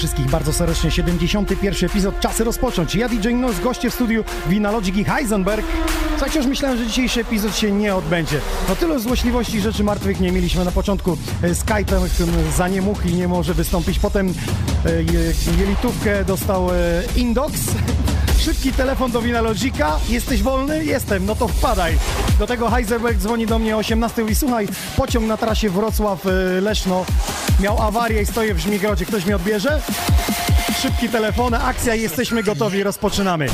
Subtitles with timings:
[0.00, 0.90] wszystkich bardzo serdecznie.
[0.90, 2.94] 71 epizod, czasy rozpocząć.
[2.94, 5.66] Ja DJ Nos, goście w studiu Winalogic i Heisenberg.
[6.10, 8.40] Słuchajcie, myślałem, że dzisiejszy epizod się nie odbędzie.
[8.68, 11.16] No tyle złośliwości rzeczy martwych nie mieliśmy na początku.
[11.42, 12.68] E, Skype'em e, za
[13.04, 13.98] i nie może wystąpić.
[13.98, 14.34] Potem
[14.86, 16.74] e, je- jelitówkę dostał e,
[17.16, 17.52] Indox.
[18.44, 19.98] Szybki telefon do Winalogica.
[20.08, 20.84] Jesteś wolny?
[20.84, 21.26] Jestem.
[21.26, 21.98] No to wpadaj.
[22.38, 27.04] Do tego Heisenberg dzwoni do mnie o 18 i słuchaj, pociąg na trasie Wrocław-Leszno
[27.60, 29.04] miał awarię i stoję w Żmigrodzie.
[29.06, 29.80] Ktoś mnie odbierze?
[30.82, 33.46] Szybki telefon, akcja jesteśmy gotowi, rozpoczynamy.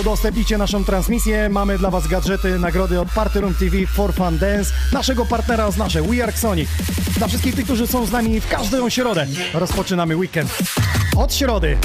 [0.00, 1.48] Udostępnicie naszą transmisję.
[1.48, 6.02] Mamy dla Was gadżety, nagrody od Party Room TV, For Fun Dance, naszego partnera oznaczę
[6.02, 6.68] We Are Sonic.
[7.16, 10.58] Dla wszystkich tych, którzy są z nami w każdą środę, rozpoczynamy weekend.
[11.16, 11.78] Od środy.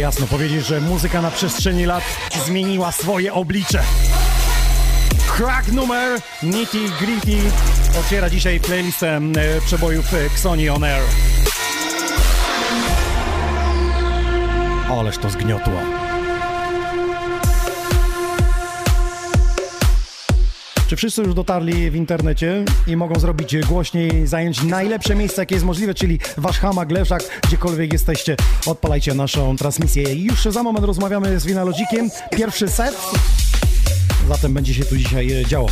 [0.00, 2.04] Jasno powiedzieć, że muzyka na przestrzeni lat
[2.46, 3.82] zmieniła swoje oblicze.
[5.36, 7.38] Crack numer Nitty Gritty
[8.00, 11.02] otwiera dzisiaj playlistę e, przebojów e, Xoni On Air.
[14.90, 15.99] Ależ to zgniotło.
[20.90, 25.66] Czy wszyscy już dotarli w internecie i mogą zrobić głośniej, zająć najlepsze miejsce, jakie jest
[25.66, 28.36] możliwe, czyli wasz hamak, leżak, gdziekolwiek jesteście,
[28.66, 30.14] odpalajcie naszą transmisję.
[30.14, 32.10] Już za moment rozmawiamy z Winalogikiem.
[32.36, 32.96] Pierwszy set,
[34.28, 35.68] zatem będzie się tu dzisiaj e, działo.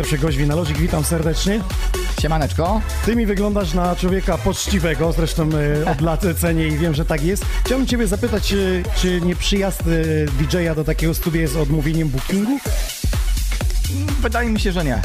[0.00, 1.60] Pierwszy gość Winalogik, witam serdecznie.
[2.20, 2.80] Siemaneczko.
[3.06, 5.48] Ty mi wyglądasz na człowieka poczciwego, zresztą
[5.84, 7.44] e, od lat cenię i wiem, że tak jest.
[7.64, 8.56] Chciałbym ciebie zapytać, e,
[8.96, 9.84] czy nie przyjazd e,
[10.26, 12.58] DJ-a do takiego studia jest odmówieniem bookingu?
[14.20, 15.02] Wydaje mi się, że nie.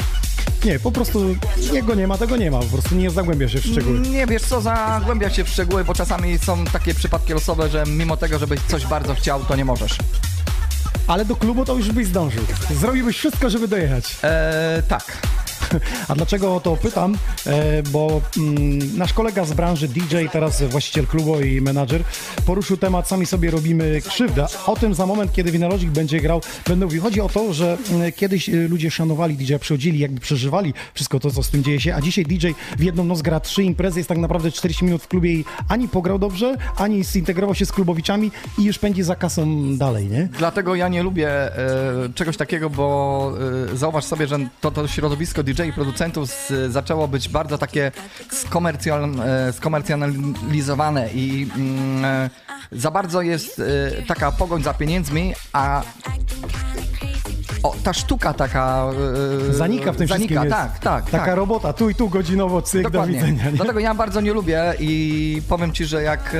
[0.64, 1.36] Nie, po prostu
[1.72, 4.00] jego nie ma, tego nie ma, po prostu nie zagłębia się w szczegóły.
[4.00, 8.16] Nie wiesz co, zagłębia się w szczegóły, bo czasami są takie przypadki losowe, że mimo
[8.16, 9.98] tego, żebyś coś bardzo chciał, to nie możesz.
[11.06, 12.42] Ale do klubu to już byś zdążył.
[12.70, 14.16] Zrobiłbyś wszystko, żeby dojechać.
[14.22, 15.18] Eee, tak.
[16.08, 17.18] A dlaczego o to pytam?
[17.46, 22.04] E, bo mm, nasz kolega z branży DJ, teraz właściciel klubu i menadżer,
[22.46, 24.46] poruszył temat Sami sobie robimy krzywdę.
[24.66, 27.02] O tym za moment, kiedy Winalogic będzie grał, będę mówił.
[27.02, 31.30] Chodzi o to, że mm, kiedyś y, ludzie szanowali DJ, przychodzili, jakby przeżywali wszystko to,
[31.30, 32.46] co z tym dzieje się, a dzisiaj DJ
[32.78, 35.88] w jedną noc gra trzy imprezy, jest tak naprawdę 40 minut w klubie i ani
[35.88, 40.28] pograł dobrze, ani zintegrował się z klubowiczami i już pędzi za kasą dalej, nie?
[40.38, 41.52] Dlatego ja nie lubię e,
[42.14, 43.32] czegoś takiego, bo
[43.72, 47.92] e, zauważ sobie, że to, to środowisko DJ i producentów z, zaczęło być bardzo takie
[49.24, 52.30] e, skomercjalizowane i mm, e,
[52.72, 55.82] za bardzo jest e, taka pogoń za pieniędzmi, a
[57.62, 58.86] o, ta sztuka taka...
[59.50, 60.44] e, Zanika w tym zanika, wszystkim.
[60.44, 61.10] jest tak, tak.
[61.10, 61.36] Taka tak.
[61.36, 63.14] robota, tu i tu godzinowo, cyk, do Dokładnie.
[63.14, 63.44] widzenia.
[63.50, 63.56] Nie?
[63.56, 66.34] Dlatego ja bardzo nie lubię i powiem ci, że jak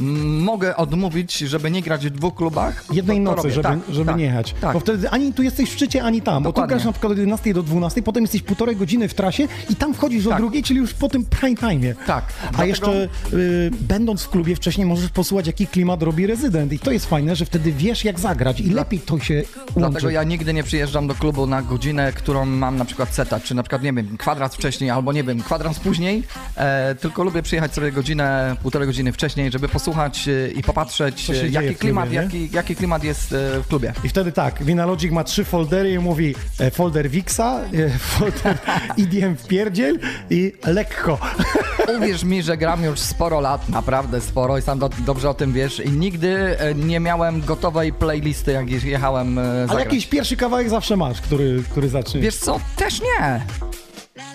[0.00, 3.54] mogę odmówić, żeby nie grać w dwóch klubach, jednej to, to nocy, robię.
[3.54, 4.54] żeby, tak, żeby tak, nie jechać.
[4.60, 4.72] Tak.
[4.72, 6.42] Bo wtedy ani tu jesteś w szczycie, ani tam.
[6.42, 6.74] Bo tu Dokładnie.
[6.74, 9.94] grasz na przykład od 11 do 12, potem jesteś półtorej godziny w trasie i tam
[9.94, 10.38] wchodzisz o Tak.
[10.38, 11.94] drugiej, czyli już po tym prime time.
[12.06, 12.24] Tak.
[12.38, 16.72] A Dlatego- jeszcze y, będąc w klubie wcześniej możesz posłuchać, jaki klimat robi rezydent.
[16.72, 19.72] I to jest fajne, że wtedy wiesz, jak zagrać i lepiej to się łączy.
[19.76, 23.54] Dlatego ja nigdy nie przyjeżdżam do klubu na godzinę, którą mam na przykład seta, czy
[23.54, 26.22] na przykład, nie wiem, kwadrans wcześniej, albo nie wiem, kwadrans później,
[26.56, 29.89] e, tylko lubię przyjechać sobie godzinę, półtorej godziny wcześniej, żeby posłuchać
[30.28, 33.92] e, i popatrzeć, e, jaki klubie, klimat, jaki, jaki klimat jest e, w klubie.
[34.04, 36.34] I wtedy tak, Winalogic ma trzy foldery i mówi
[36.72, 37.60] folder Wixa,
[38.18, 38.58] folder
[38.98, 39.98] EDM w pierdziel
[40.30, 41.18] i lekko.
[41.98, 45.52] Uwierz mi, że gram już sporo lat, naprawdę sporo i sam do, dobrze o tym
[45.52, 49.84] wiesz i nigdy nie miałem gotowej playlisty, jak je- jechałem e, Ale zagrać.
[49.84, 52.20] jakiś pierwszy kawałek zawsze masz, który, który zacznie.
[52.20, 53.40] Wiesz co, też nie.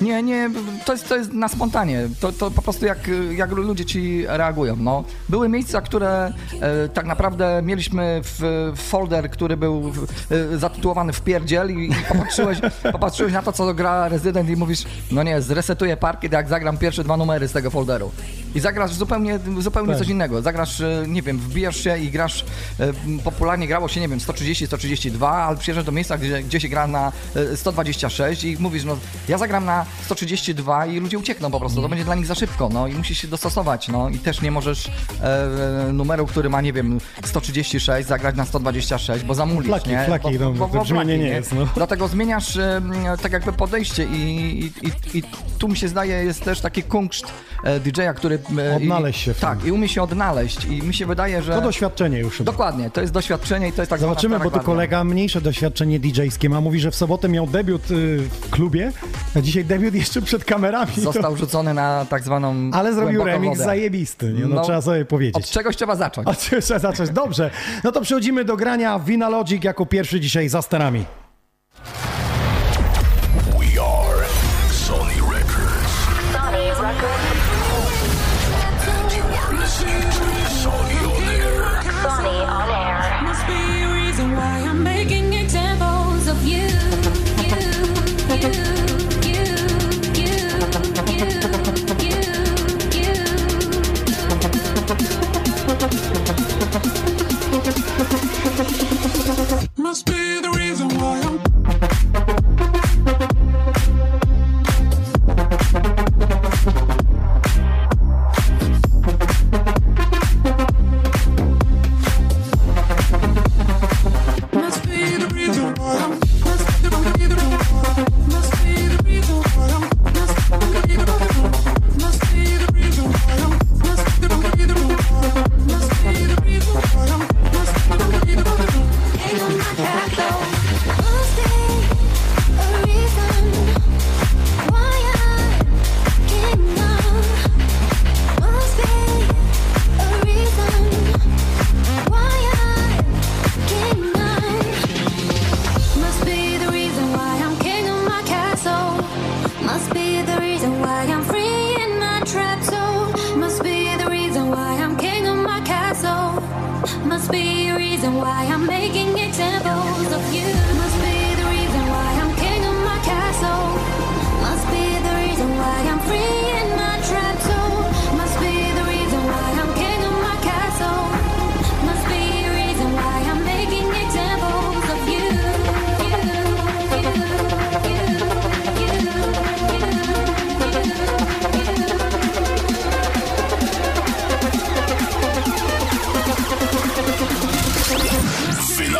[0.01, 0.49] Nie, nie,
[0.85, 2.09] to jest, to jest na spontanie.
[2.19, 2.97] To, to po prostu jak,
[3.31, 4.75] jak ludzie ci reagują.
[4.75, 5.03] No.
[5.29, 11.13] Były miejsca, które e, tak naprawdę mieliśmy w, w folder, który był w, e, zatytułowany
[11.13, 12.57] w pierdziel i, i popatrzyłeś,
[12.91, 17.03] popatrzyłeś na to, co gra rezydent i mówisz, no nie, zresetuję parkiet, jak zagram pierwsze
[17.03, 18.11] dwa numery z tego folderu.
[18.55, 19.99] I zagrasz zupełnie, zupełnie Tak.
[19.99, 20.41] coś innego.
[20.41, 22.45] Zagrasz, e, nie wiem, wbijasz się i grasz,
[22.79, 22.93] e,
[23.23, 26.87] popularnie grało się, nie wiem, 130, 132, ale przyjeżdżasz do miejsca, gdzie, gdzie się gra
[26.87, 28.97] na e, 126 i mówisz, no
[29.27, 32.69] ja zagram na 132 i ludzie uciekną po prostu, to będzie dla nich za szybko,
[32.73, 34.87] no i musisz się dostosować, no i też nie możesz
[35.21, 40.05] e, numeru, który ma, nie wiem, 136 zagrać na 126, bo zamulisz, Flaki, nie?
[40.05, 41.67] flaki, no, to brzmienie nie jest, no.
[41.75, 42.81] Dlatego zmieniasz e,
[43.21, 44.15] tak jakby podejście i,
[44.59, 45.23] i, i, i
[45.59, 47.25] tu mi się zdaje jest też taki kunszt
[47.63, 48.39] e, DJ-a, który...
[48.57, 49.49] e, Odnaleźć się w tym.
[49.49, 51.53] Tak, i umie się odnaleźć i mi się wydaje, że...
[51.53, 52.37] To doświadczenie już.
[52.37, 52.51] chyba.
[52.51, 56.49] Dokładnie, to jest doświadczenie i to jest tak Zobaczymy, bo tu kolega mniejsze doświadczenie DJ-skie
[56.49, 56.61] ma.
[56.61, 58.91] Mówi, że w sobotę miał debiut y, w klubie,
[59.35, 60.91] a dzisiaj debiut jeszcze przed kamerami.
[60.95, 61.01] To...
[61.01, 63.65] Został rzucony na tak zwaną Ale zrobił remix wodę.
[63.65, 64.41] zajebisty, nie?
[64.41, 65.35] No, No, trzeba sobie powiedzieć.
[65.35, 66.27] Od czegoś trzeba zacząć.
[66.27, 67.09] Od czego trzeba zacząć?
[67.09, 67.51] Dobrze.
[67.83, 71.05] No to przechodzimy do grania Vinalogic jako pierwszy dzisiaj za sterami.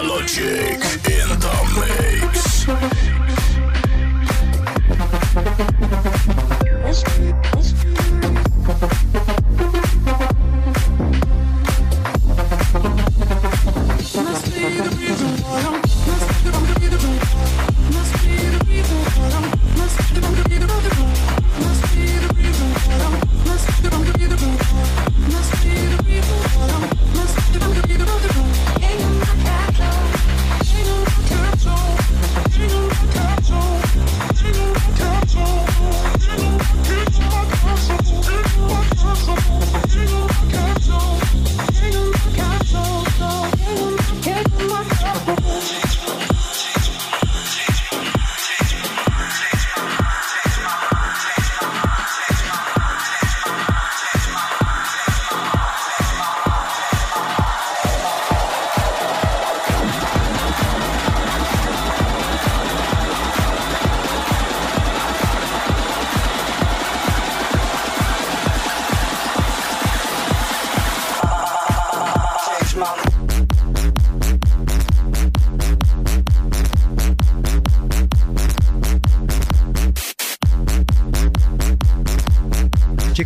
[0.04, 3.55] Logic in the mix.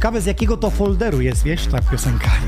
[0.10, 2.30] Ciekawe z jakiego to folderu jest, wiesz, ta piosenka.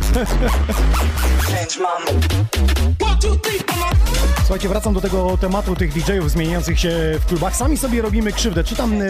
[4.52, 6.90] Słuchajcie, wracam do tego tematu tych DJ-ów zmieniających się
[7.20, 7.56] w klubach.
[7.56, 8.64] Sami sobie robimy krzywdę.
[8.64, 9.06] Czytam e,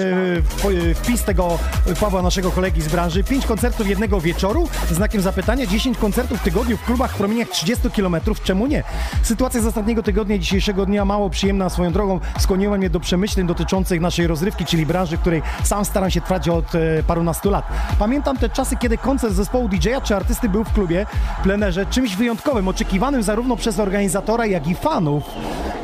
[0.92, 1.60] e, wpis tego
[2.00, 3.24] Pawła, naszego kolegi z branży.
[3.24, 7.90] 5 koncertów jednego wieczoru, znakiem zapytania, 10 koncertów w tygodniu w klubach w promieniach 30
[7.90, 8.16] km.
[8.44, 8.84] Czemu nie?
[9.24, 14.02] Sytuacja z ostatniego tygodnia dzisiejszego dnia mało przyjemna swoją drogą skłoniła mnie do przemyśleń dotyczących
[14.02, 17.66] naszej rozrywki, czyli branży, której sam staram się trwać od e, parunastu lat.
[18.00, 21.06] Pamiętam te czasy, kiedy koncert zespołu DJ-a czy artysty był w klubie,
[21.44, 25.31] plenerze, czymś wyjątkowym, oczekiwanym zarówno przez organizatora, jak i fanów.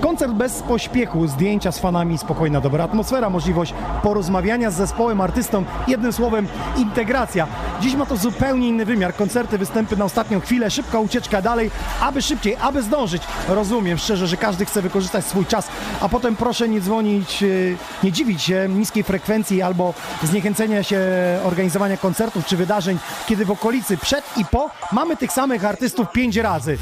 [0.01, 3.73] Koncert bez pośpiechu, zdjęcia z fanami, spokojna, dobra atmosfera, możliwość
[4.03, 7.47] porozmawiania z zespołem, artystą, jednym słowem integracja.
[7.81, 9.15] Dziś ma to zupełnie inny wymiar.
[9.15, 13.21] Koncerty, występy na ostatnią chwilę, szybka ucieczka dalej, aby szybciej, aby zdążyć.
[13.47, 15.67] Rozumiem szczerze, że każdy chce wykorzystać swój czas,
[16.01, 20.99] a potem proszę nie dzwonić, yy, nie dziwić się niskiej frekwencji albo zniechęcenia się
[21.43, 26.37] organizowania koncertów czy wydarzeń, kiedy w okolicy przed i po mamy tych samych artystów pięć
[26.37, 26.77] razy.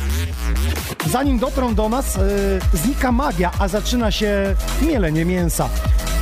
[1.05, 5.69] Zanim dotrą do nas, yy, znika magia, a zaczyna się mielenie mięsa.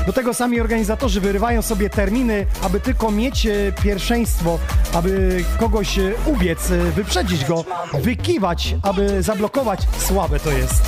[0.05, 3.51] Do tego sami organizatorzy wyrywają sobie terminy, aby tylko mieć e,
[3.83, 4.59] pierwszeństwo,
[4.93, 9.79] aby kogoś e, ubiec, wyprzedzić go, wykiwać, aby zablokować.
[9.97, 10.81] Słabe to jest.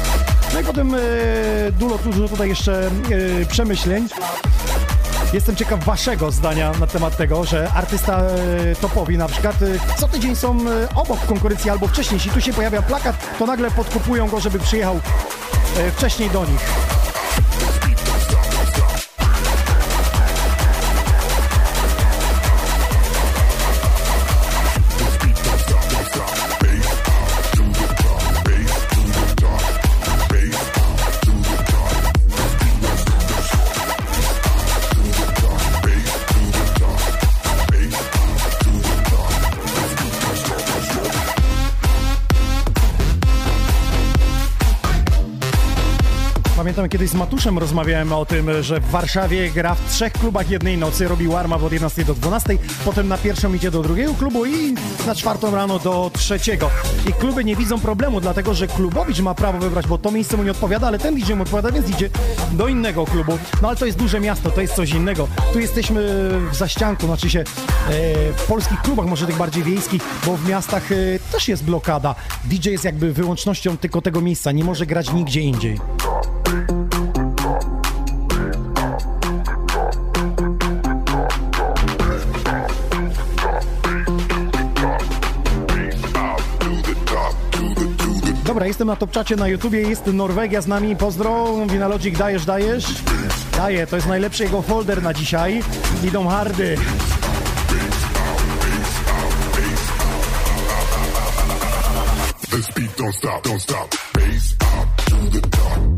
[0.53, 0.95] No i potem
[1.79, 2.91] dużo, dużo tutaj jeszcze
[3.49, 4.07] przemyśleń.
[5.35, 10.07] Jestem ciekaw waszego zdania na temat tego, że artysta e, topowi na przykład e, co
[10.07, 12.17] tydzień są e, obok konkurencji albo wcześniej.
[12.17, 14.99] Jeśli tu się pojawia plakat, to nagle podkupują go, żeby przyjechał
[15.95, 16.61] wcześniej do nich.
[46.85, 50.77] Pamiętam kiedyś z Matuszem rozmawiałem o tym, że w Warszawie gra w trzech klubach jednej
[50.77, 54.75] nocy, robi warm od 11 do 12, potem na pierwszą idzie do drugiego klubu i
[55.07, 56.69] na czwartą rano do trzeciego.
[57.09, 60.43] I kluby nie widzą problemu, dlatego że klubowicz ma prawo wybrać, bo to miejsce mu
[60.43, 62.09] nie odpowiada, ale ten DJ mu odpowiada, więc idzie
[62.51, 63.37] do innego klubu.
[63.61, 65.27] No ale to jest duże miasto, to jest coś innego.
[65.53, 66.01] Tu jesteśmy
[66.51, 67.43] w zaścianku, znaczy się e,
[68.33, 70.95] w polskich klubach, może tych bardziej wiejskich, bo w miastach e,
[71.31, 72.15] też jest blokada.
[72.43, 75.79] DJ jest jakby wyłącznością tylko tego miejsca, nie może grać nigdzie indziej.
[88.55, 92.85] Dobra, jestem na topczacie na YouTubie, jest Norwegia z nami, pozdro, Winalogic, dajesz, dajesz?
[93.57, 95.63] Daję, to jest najlepszy jego folder na dzisiaj,
[96.03, 96.77] idą hardy.
[102.51, 103.95] This beat don't stop, don't stop.
[104.13, 104.55] Bass
[105.05, 105.94] to the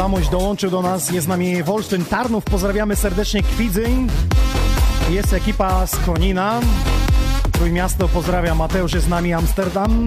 [0.00, 0.10] up.
[0.10, 4.08] Zamość dołączył do nas, jest z nami Wolsztyn Tarnów, pozdrawiamy serdecznie Kwidzyń.
[5.10, 6.60] Jest ekipa z Konina.
[7.52, 10.06] Trójmiasto pozdrawia, Mateusz jest z nami, Amsterdam.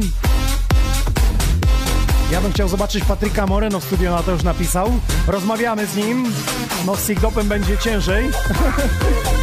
[2.32, 4.92] Ja bym chciał zobaczyć Patryka Moreno w studio, na to już napisał.
[5.28, 6.34] Rozmawiamy z nim.
[6.86, 8.26] No z Sigdopem będzie ciężej.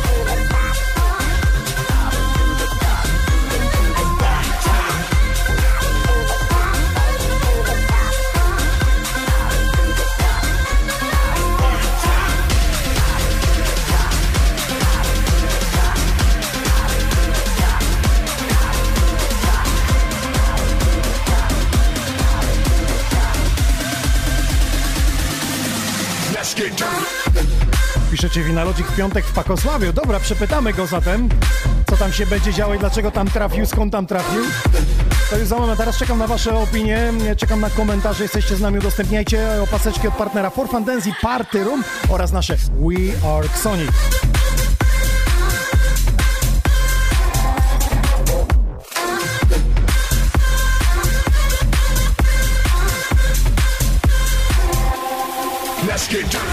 [28.31, 29.93] Piszecie Winalodzik w piątek w Pakosławiu.
[29.93, 31.29] Dobra, przepytamy go zatem,
[31.91, 34.43] co tam się będzie działo i dlaczego tam trafił, skąd tam trafił.
[35.31, 38.79] To już za moment, teraz czekam na wasze opinie, czekam na komentarze, jesteście z nami,
[38.79, 40.69] udostępniajcie opaseczki od partnera For
[41.07, 43.91] i Party Room oraz nasze We Are Sonic.
[55.87, 56.50] Let's get dirty.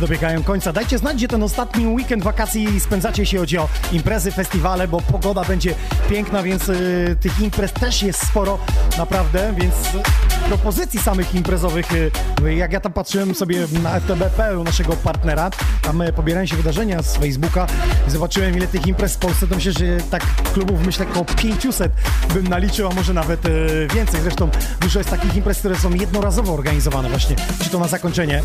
[0.00, 0.72] Dobiegają końca.
[0.72, 5.44] Dajcie znać, gdzie ten ostatni weekend wakacji spędzacie, jeśli chodzi o imprezy, festiwale, bo pogoda
[5.44, 5.74] będzie
[6.10, 8.58] piękna, więc y, tych imprez też jest sporo,
[8.98, 12.10] naprawdę, więc y, propozycji samych imprezowych, y,
[12.54, 15.50] jak ja tam patrzyłem sobie na FTBP, u naszego partnera,
[15.82, 17.66] tam y, pobierałem się wydarzenia z Facebooka
[18.08, 21.92] i zobaczyłem, ile tych imprez w Polsce, to myślę, że tak klubów, myślę, około 500
[22.34, 24.20] bym naliczył, a może nawet y, więcej.
[24.20, 28.42] Zresztą dużo jest takich imprez, które są jednorazowo organizowane właśnie, czy to na zakończenie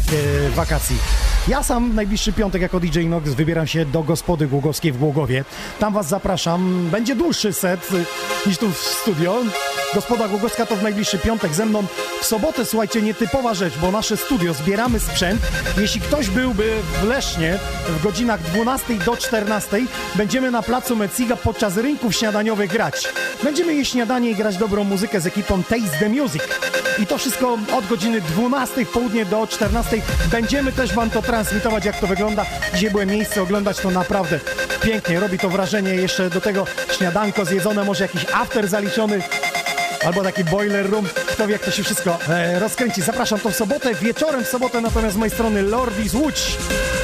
[0.48, 0.98] y, wakacji.
[1.48, 5.46] Ja sam w najbliższy piątek jako DJ Nox wybieram się do Gospody Głogowskiej w Głogowie.
[5.80, 6.90] Tam was zapraszam.
[6.92, 7.90] Będzie dłuższy set
[8.46, 9.38] niż tu w studio.
[9.96, 11.84] Gospoda Głogowska to w najbliższy piątek ze mną.
[12.22, 15.42] W sobotę, słuchajcie, nietypowa rzecz, bo nasze studio, zbieramy sprzęt.
[15.78, 19.78] Jeśli ktoś byłby w Lesznie w godzinach 12 do 14,
[20.16, 23.08] będziemy na placu Meciga podczas rynków śniadaniowych grać.
[23.44, 26.44] Będziemy jeść śniadanie i grać dobrą muzykę z ekipą Taste the Music.
[27.00, 30.02] I to wszystko od godziny 12 w południe do 14.
[30.32, 32.46] Będziemy też wam to transmitować, jak to wygląda.
[32.74, 34.40] Dzisiaj byłem miejsce oglądać to naprawdę
[34.82, 35.20] pięknie.
[35.20, 35.96] Robi to wrażenie.
[35.96, 36.66] Jeszcze do tego
[36.98, 39.22] śniadanko zjedzone, może jakiś after zaliczony.
[40.06, 43.02] Albo taki boiler room, kto wie jak to się wszystko e, rozkręci.
[43.02, 46.58] Zapraszam to w sobotę, wieczorem w sobotę natomiast z mojej strony Lordis Łódź.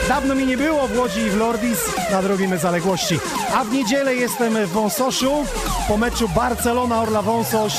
[0.08, 1.80] Dawno mi nie było w Łodzi i w Lordis,
[2.12, 3.20] nadrobimy zaległości.
[3.56, 5.46] A w niedzielę jestem w Wąsoszu
[5.88, 7.74] po meczu Barcelona-Orla Wąsosz.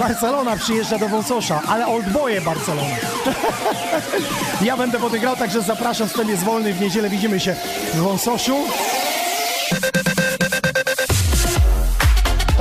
[0.00, 2.96] Barcelona przyjeżdża do Wąsosza, ale oldboje Barcelona.
[4.62, 6.74] ja będę potem grał, także zapraszam, wtedy jest wolny.
[6.74, 7.56] W niedzielę widzimy się
[7.94, 8.56] w Wąsoszu.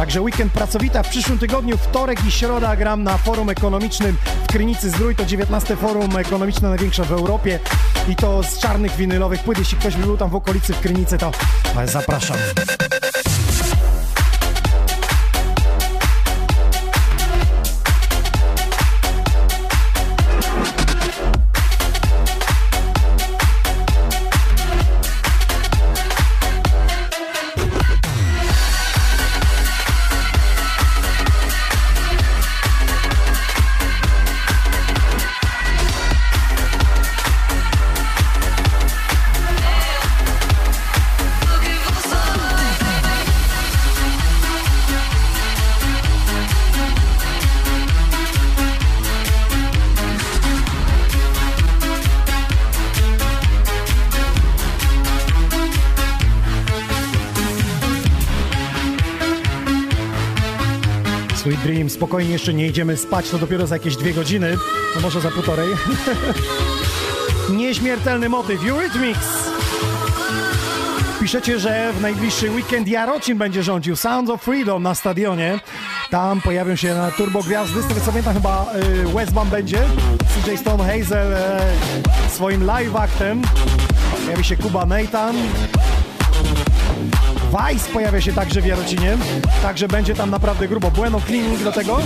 [0.10, 1.04] Także weekend pracowita.
[1.04, 5.16] W przyszłym tygodniu, wtorek i środa gram na forum ekonomicznym w Krynicy Zdrój.
[5.16, 7.60] To 19 forum ekonomiczne, największe w Europie.
[8.08, 9.60] I to z czarnych winylowych płyt.
[9.60, 11.32] Jeśli ktoś by był tam w okolicy w Krynicy, to
[11.78, 12.38] e, zapraszam.
[61.90, 64.58] Spokojnie jeszcze nie idziemy spać, to dopiero za jakieś dwie godziny,
[64.96, 65.70] no może za półtorej.
[67.50, 69.50] Nieśmiertelny motyw, Eurythmics.
[71.20, 75.60] Piszecie, że w najbliższy weekend Jarocin będzie rządził Sounds of Freedom na stadionie.
[76.10, 78.66] Tam pojawią się na turbo gwiazdy, z tego co pamiętam chyba
[79.06, 79.82] y, Westbam będzie,
[80.18, 81.62] CJ Stone Hazel e,
[82.30, 83.42] swoim live actem.
[84.26, 85.36] Pojawi się Kuba Nathan,
[87.50, 89.18] Vice pojawia się także w Jarocinie,
[89.62, 90.92] także będzie tam naprawdę grubo.
[90.92, 92.00] Bueno Cleaning do tego.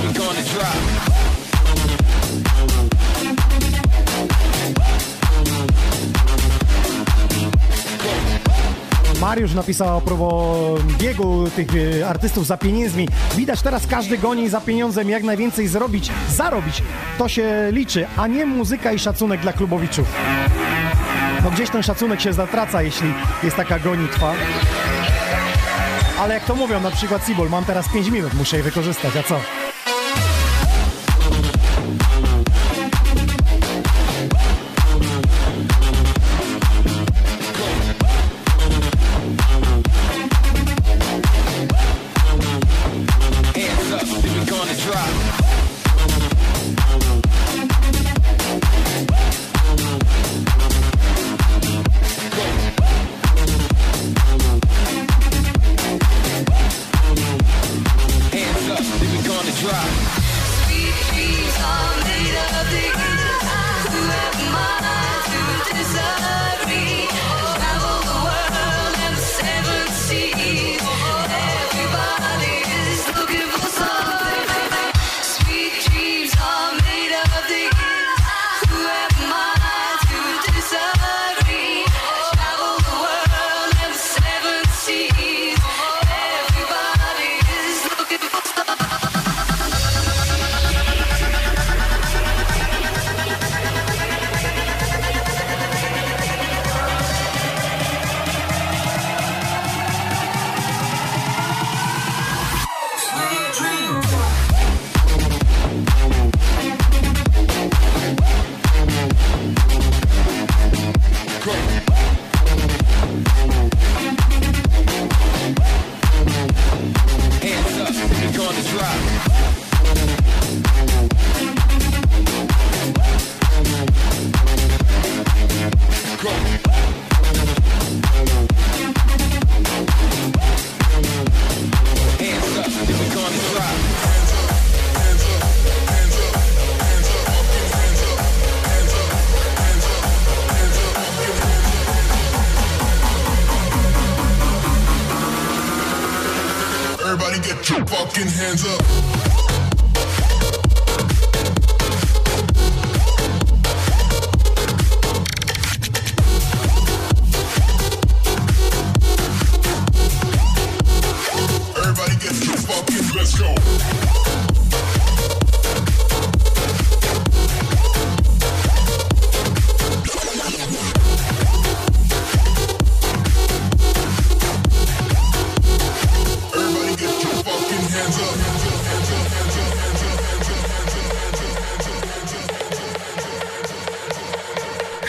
[9.22, 11.68] Mariusz napisał a propos biegu tych
[12.02, 13.08] e, artystów za pieniędzmi.
[13.36, 16.84] Widać teraz każdy goni za pieniądzem jak najwięcej zrobić, zarobić.
[17.18, 20.08] To się liczy, a nie muzyka i szacunek dla klubowiczów.
[21.44, 24.34] No gdzieś ten szacunek się zatraca, jeśli jest taka gonitwa.
[26.20, 29.24] Ale jak to mówią, na przykład Sibol, mam teraz 5 minut, muszę je wykorzystać, a
[29.24, 29.40] co?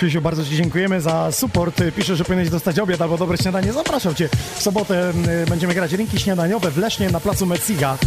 [0.04, 1.82] Krzysiu, bardzo Ci dziękujemy za support.
[1.96, 3.72] Pisze, że powinieneś dostać obiad albo dobre śniadanie.
[3.72, 4.28] Zapraszam Cię.
[4.54, 5.12] W sobotę
[5.48, 7.98] będziemy grać linki śniadaniowe w Lesznie na placu Metsiga.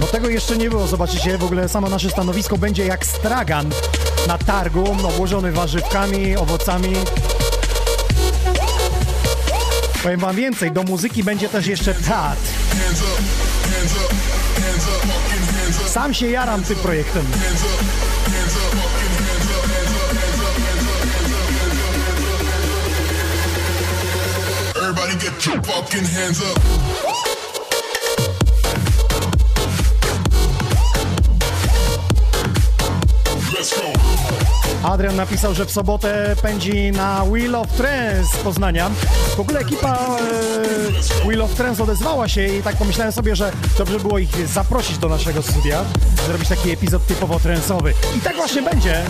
[0.00, 3.70] No tego jeszcze nie było, zobaczycie, w ogóle samo nasze stanowisko będzie jak stragan
[4.26, 6.92] na targu, obłożony warzywkami, owocami.
[10.02, 12.38] Powiem wam więcej, do muzyki będzie też jeszcze pad.
[15.86, 17.26] Sam się jaram tym projektem.
[24.84, 26.58] Everybody get your fucking hands up.
[34.84, 38.90] Adrian napisał, że w sobotę pędzi na Wheel of Trance z Poznania.
[39.36, 40.18] W ogóle ekipa
[41.24, 44.98] e, Wheel of Trance odezwała się i tak pomyślałem sobie, że dobrze było ich zaprosić
[44.98, 45.84] do naszego studia,
[46.26, 47.94] zrobić taki epizod typowo trensowy.
[48.16, 49.04] I tak właśnie będzie.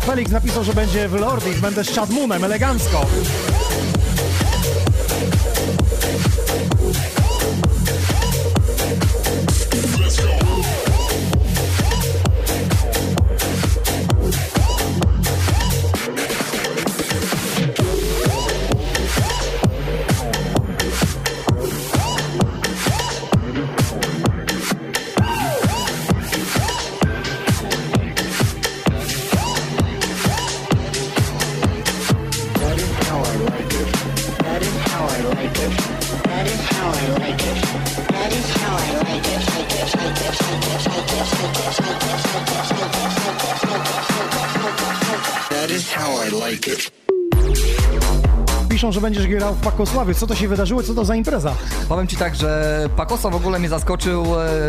[0.00, 3.06] Felix napisał, że będzie w Lordis, będę z Chad Moonem, elegancko.
[48.90, 50.14] Że będziesz grał w Pakosławie.
[50.14, 50.82] Co to się wydarzyło?
[50.82, 51.54] Co to za impreza?
[51.88, 54.26] Powiem ci tak, że Pakosa w ogóle mnie zaskoczył e,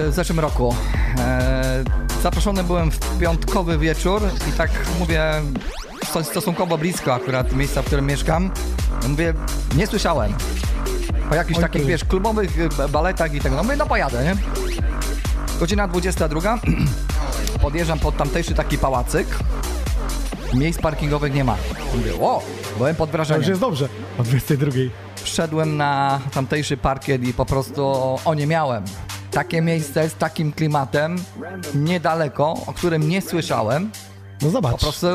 [0.09, 0.75] w zeszłym roku.
[1.19, 1.83] E,
[2.23, 5.23] zaproszony byłem w piątkowy wieczór i tak mówię,
[6.05, 8.51] sto- stosunkowo blisko akurat miejsca, w którym mieszkam.
[9.07, 9.33] Mówię,
[9.75, 10.33] nie słyszałem.
[11.31, 11.87] O jakichś Oj, takich, ty.
[11.87, 13.55] wiesz, klubowych e, baletach i tego.
[13.55, 14.35] No mówię, no pojadę, nie?
[15.59, 16.59] Godzina 22.
[17.61, 19.27] Podjeżdżam pod tamtejszy taki pałacyk.
[20.53, 21.55] Miejsc parkingowych nie ma.
[21.95, 22.41] Mówię, o,
[22.77, 23.49] byłem pod To już wrażeniem.
[23.49, 23.89] jest dobrze.
[24.19, 24.71] O 22.
[25.15, 27.85] Wszedłem na tamtejszy parkiet i po prostu
[28.25, 28.83] o nie miałem.
[29.31, 31.15] Takie miejsce z takim klimatem,
[31.75, 33.91] niedaleko, o którym nie słyszałem.
[34.41, 34.71] No zobacz.
[34.71, 35.07] Po prostu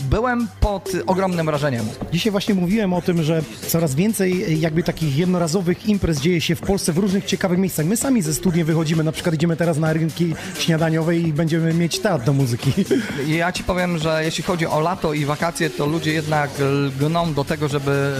[0.00, 1.86] byłem pod ogromnym wrażeniem.
[2.12, 6.60] Dzisiaj właśnie mówiłem o tym, że coraz więcej jakby takich jednorazowych imprez dzieje się w
[6.60, 7.86] Polsce w różnych ciekawych miejscach.
[7.86, 11.98] My sami ze studni wychodzimy, na przykład idziemy teraz na rynki śniadaniowe i będziemy mieć
[11.98, 12.72] teatr do muzyki.
[13.26, 17.44] Ja ci powiem, że jeśli chodzi o lato i wakacje, to ludzie jednak lgną do
[17.44, 18.14] tego, żeby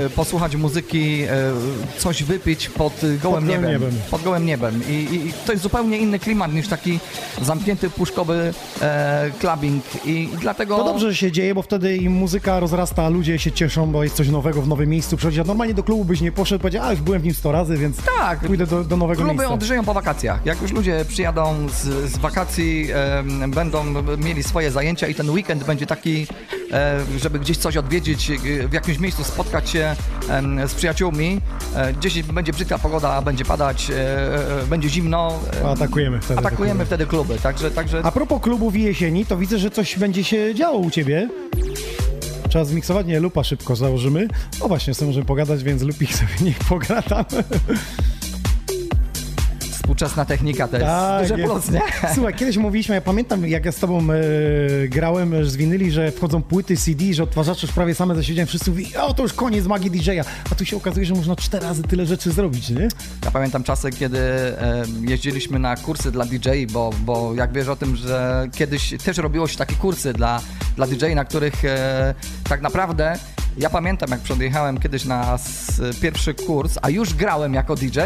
[0.00, 1.28] e, posłuchać muzyki, e,
[1.98, 3.70] coś wypić pod gołym, gołym niebem.
[3.70, 3.90] niebem.
[4.10, 4.80] Pod gołym niebem.
[4.88, 7.00] I, i, I to jest zupełnie inny klimat niż taki
[7.42, 9.77] zamknięty, puszkowy e, clubbing.
[10.04, 10.76] I, I dlatego...
[10.76, 14.16] To dobrze, że się dzieje, bo wtedy im muzyka rozrasta, ludzie się cieszą, bo jest
[14.16, 15.16] coś nowego w nowym miejscu.
[15.16, 17.76] Przecież normalnie do klubu byś nie poszedł, powiedział, a już byłem w nim 100 razy,
[17.76, 18.38] więc Tak.
[18.40, 19.54] pójdę do, do nowego Kluby miejsca.
[19.54, 20.40] odżyją po wakacjach.
[20.46, 22.88] Jak już ludzie przyjadą z, z wakacji,
[23.40, 23.84] em, będą
[24.18, 26.26] mieli swoje zajęcia i ten weekend będzie taki,
[26.72, 29.96] e, żeby gdzieś coś odwiedzić, e, w jakimś miejscu spotkać się
[30.28, 31.40] em, z przyjaciółmi.
[31.76, 33.94] E, gdzieś będzie brzydka pogoda, będzie padać, e,
[34.62, 35.32] e, będzie zimno.
[35.64, 36.40] e, Atakujemy wtedy.
[36.40, 36.86] Atakujemy te kluby.
[36.86, 40.54] wtedy kluby, także, także A propos klubów i jesieni, to widzę, że coś będzie się
[40.54, 41.28] działo u ciebie.
[42.48, 44.28] Trzeba zmiksować, nie, lupa szybko założymy.
[44.60, 47.24] O właśnie, sobie możemy pogadać, więc lupik sobie niech pogra tam.
[49.88, 51.52] Współczesna technika to jest Tak, duży jest.
[51.52, 51.80] plus, nie?
[52.14, 56.42] Słuchaj, kiedyś mówiliśmy, ja pamiętam jak ja z tobą e, grałem z winyli, że wchodzą
[56.42, 59.90] płyty CD, że odtwarzacze już prawie same zasiedziałem, wszyscy mówili, o to już koniec magii
[59.90, 62.88] DJ-a, a tu się okazuje, że można cztery razy tyle rzeczy zrobić, nie?
[63.24, 67.76] Ja pamiętam czasy, kiedy e, jeździliśmy na kursy dla DJ, bo, bo jak wiesz o
[67.76, 70.40] tym, że kiedyś też robiło się takie kursy dla,
[70.76, 72.14] dla DJ, na których e,
[72.48, 73.18] tak naprawdę
[73.58, 75.38] ja pamiętam, jak podjechałem kiedyś na
[76.00, 77.98] pierwszy kurs, a już grałem jako DJ.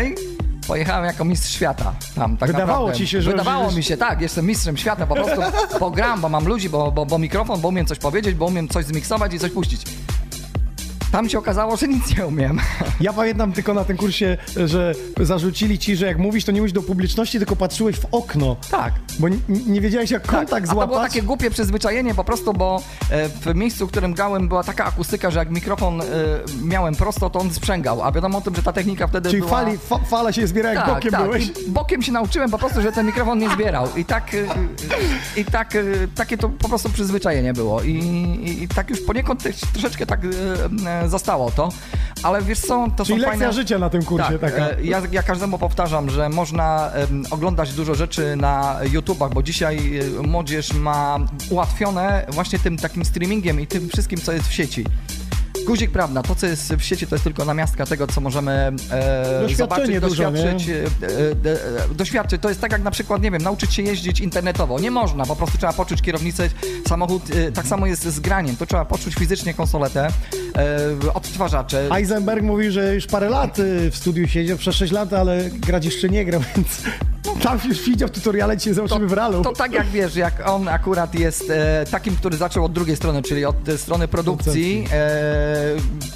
[0.67, 2.99] Pojechałem jako mistrz świata tam, tak Wydawało naprawdę.
[2.99, 5.41] ci się, że- Wydawało że- mi się, tak, jestem mistrzem świata, po prostu
[5.79, 8.85] pogram, bo mam ludzi, bo, bo, bo mikrofon, bo umiem coś powiedzieć, bo umiem coś
[8.85, 9.83] zmiksować i coś puścić.
[11.13, 12.61] Tam się okazało, że nic nie umiem.
[13.01, 16.73] Ja pamiętam tylko na tym kursie, że zarzucili ci, że jak mówisz, to nie mówisz
[16.73, 18.93] do publiczności, tylko patrzyłeś w okno, Tak.
[19.19, 21.13] bo nie, nie wiedziałeś jak kontakt Tak, a to było złapać.
[21.13, 25.31] takie głupie przyzwyczajenie po prostu, bo e, w miejscu, w którym grałem była taka akustyka,
[25.31, 26.05] że jak mikrofon e,
[26.63, 29.51] miałem prosto, to on sprzęgał, a wiadomo o tym, że ta technika wtedy Czyli była...
[29.51, 31.23] fali, fa, fala się zbiera, jak tak, bokiem tak.
[31.23, 31.45] byłeś.
[31.67, 33.89] I bokiem się nauczyłem po prostu, że ten mikrofon nie zbierał.
[33.97, 34.39] I tak, e,
[35.41, 35.77] i tak
[36.15, 37.83] takie to po prostu przyzwyczajenie było.
[37.83, 40.21] I, i, i tak już poniekąd troszeczkę tak
[41.09, 41.69] zastało to.
[42.23, 43.53] Ale wiesz co, to Czyli są lekcja fajne...
[43.53, 44.69] życia na tym kursie Tak, taka.
[44.71, 46.91] e, ja, ja każdemu powtarzam, że można
[47.31, 51.19] oglądać dużo rzeczy na YouTubach, bo dzisiaj e, młodzież ma
[51.51, 54.85] ułatwione właśnie tym takim streamingiem i tym wszystkim, co jest w sieci.
[55.67, 59.55] Guzik, prawda, to co jest w sieci to jest tylko namiastka tego, co możemy e,
[59.57, 62.43] zobaczyć, dużo, doświadczyć, e, e, e, doświadczyć.
[62.43, 64.81] To jest tak jak na przykład, nie wiem, nauczyć się jeździć internetowo.
[64.81, 66.49] Nie można, po prostu trzeba poczuć kierownicę,
[66.89, 68.57] samochód, e, tak samo jest z graniem.
[68.57, 70.09] To trzeba poczuć fizycznie konsoletę,
[70.57, 71.89] e, odtwarzacze.
[71.93, 73.57] Heisenberg mówi, że już parę lat
[73.91, 76.83] w studiu siedział, przez 6 lat, ale grać jeszcze nie grał, więc
[77.43, 79.43] tam już widział w tutoriale, dzisiaj zobaczymy w realu.
[79.43, 81.53] To tak jak wiesz, jak on akurat jest
[81.91, 84.85] takim, który zaczął od drugiej strony, czyli od strony produkcji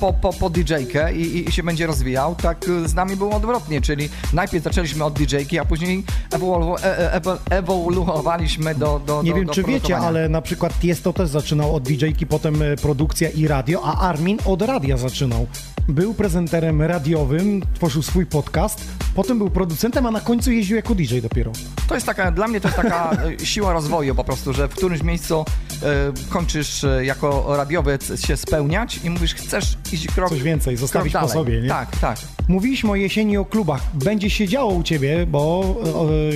[0.01, 3.81] po, po, po DJ-kę i, i- się będzie rozwijał, tak e, z nami było odwrotnie,
[3.81, 9.31] czyli najpierw zaczęliśmy od DJ-ki, a później ewolu, e, e, ewo- ewoluowaliśmy do, do Nie
[9.31, 12.77] do, wiem, do czy wiecie, ale na przykład Tiesto też zaczynał od DJ-ki, potem e,
[12.77, 15.47] produkcja i radio, a Armin od radia zaczynał.
[15.89, 21.19] Był prezenterem radiowym, tworzył swój podcast, potem był producentem, a na końcu jeździł jako DJ
[21.21, 21.53] dopiero.
[21.89, 23.11] To jest taka, dla mnie to jest taka
[23.43, 25.45] e, siła rozwoju po prostu, że w którymś miejscu
[25.83, 25.85] e,
[26.31, 31.29] kończysz e, jako radiowiec się spełniać i mówisz, chcesz iść krok Coś więcej, zostawić po
[31.29, 31.69] sobie, nie?
[31.69, 32.19] Tak, tak.
[32.49, 33.83] Mówiliśmy o jesieni, o klubach.
[33.95, 35.77] Będzie się działo u ciebie, bo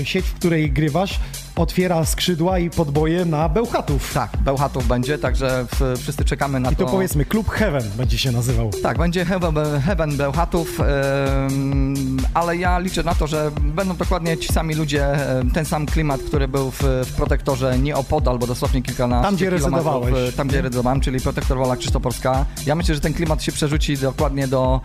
[0.05, 1.21] sieć, w której grywasz,
[1.57, 4.15] otwiera skrzydła i podboje na Bełchatów.
[4.15, 5.67] Tak, Bełchatów będzie, także
[5.99, 6.91] wszyscy czekamy na I to to.
[6.91, 8.71] powiedzmy, klub Heaven będzie się nazywał.
[8.83, 9.55] Tak, będzie Heaven,
[9.87, 10.79] Heaven Bełchatów,
[12.35, 15.07] ale ja liczę na to, że będą dokładnie ci sami ludzie,
[15.55, 20.15] ten sam klimat, który był w, w Protektorze nieopodal, bo dosłownie kilkanaście Tam, gdzie rezydowałeś.
[20.29, 22.45] e, Tam, gdzie rezydowałem, czyli Protektor Wola Krzysztoporska.
[22.67, 24.81] Ja myślę, że ten klimat się przerzuci dokładnie do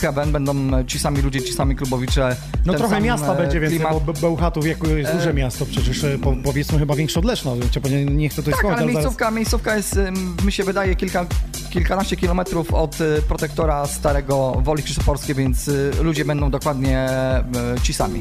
[0.00, 2.36] Heaven, będą ci sami ludzie, ci sami klubowicze.
[2.66, 4.04] No trochę miasta e, będzie więcej, klimat.
[4.04, 7.24] bo Be- Bełchatów jako jest E, duże miasto, przecież e, po, powiedzmy chyba większe od
[7.24, 7.50] Leszna,
[7.82, 8.94] pewnie nie chcę tutaj Tak, ale ale zaraz...
[8.94, 9.98] miejscówka, miejscówka jest,
[10.44, 11.26] mi się wydaje, kilka,
[11.70, 17.08] kilkanaście kilometrów od y, protektora starego Woli Krzyżoporskie, więc y, ludzie będą dokładnie
[17.82, 18.20] ci sami.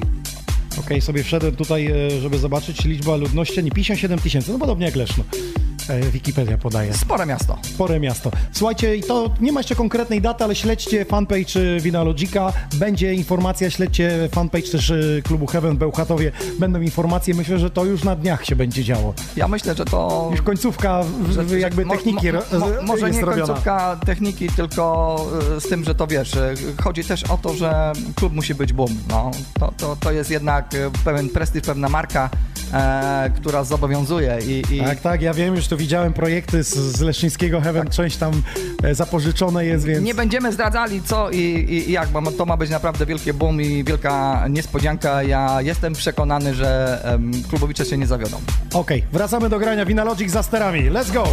[0.80, 4.96] Okej, sobie wszedłem tutaj, e, żeby zobaczyć liczba ludności, nie 57 tysięcy, no podobnie jak
[4.96, 5.24] Leszno.
[5.90, 6.94] E, Wikipedia podaje.
[6.94, 7.58] Spore miasto.
[7.62, 8.32] Spore miasto.
[8.52, 12.54] Słuchajcie, i to nie ma jeszcze konkretnej daty, ale śledźcie fanpage Winalogica.
[12.76, 16.32] Będzie informacja, śledźcie fanpage też e, klubu Heaven Bełchatowie.
[16.60, 17.34] Będą informacje.
[17.34, 19.14] Myślę, że to już na dniach się będzie działo.
[19.36, 20.28] Ja myślę, że to...
[20.32, 21.04] Już końcówka
[21.50, 23.46] że- jakby mo- techniki mo, mo, z- Może jest nie robiona.
[23.48, 25.26] końcówka techniki, tylko
[25.60, 26.32] z tym, że to wiesz,
[26.84, 28.98] chodzi też o to, że klub musi być boom.
[29.10, 30.69] No, to, to, to jest jednak
[31.06, 32.30] pewien prestiż, pewna marka,
[32.74, 37.02] e, która zobowiązuje i, i Tak, tak, ja wiem, już tu widziałem projekty z, z
[37.02, 38.42] Leszczyńskiego Heaven, część tam
[38.84, 39.98] e, zapożyczone jest, więc...
[40.00, 40.06] Tak.
[40.06, 43.62] Nie będziemy zdradzali co i, i, i jak, bo to ma być naprawdę wielkie boom
[43.62, 45.24] i wielka niespodzianka.
[45.24, 48.38] Ja jestem przekonany, że em, klubowicze się nie zawiodą.
[48.74, 50.92] Okej, wracamy do grania Winalogic za sterami.
[50.92, 51.24] Let's go!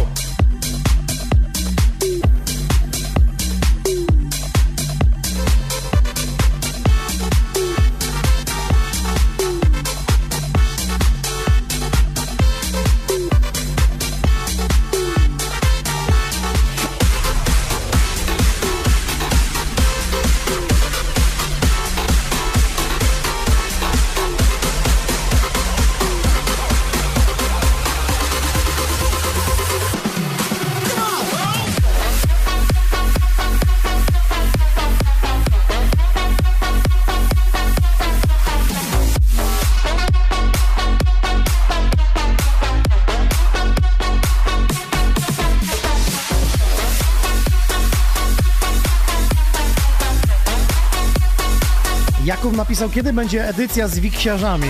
[52.67, 54.67] Napisał, kiedy będzie edycja z wiksiarzami.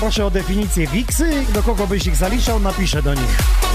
[0.00, 3.65] Proszę o definicję wiksy, do kogo byś ich zaliczał, napiszę do nich.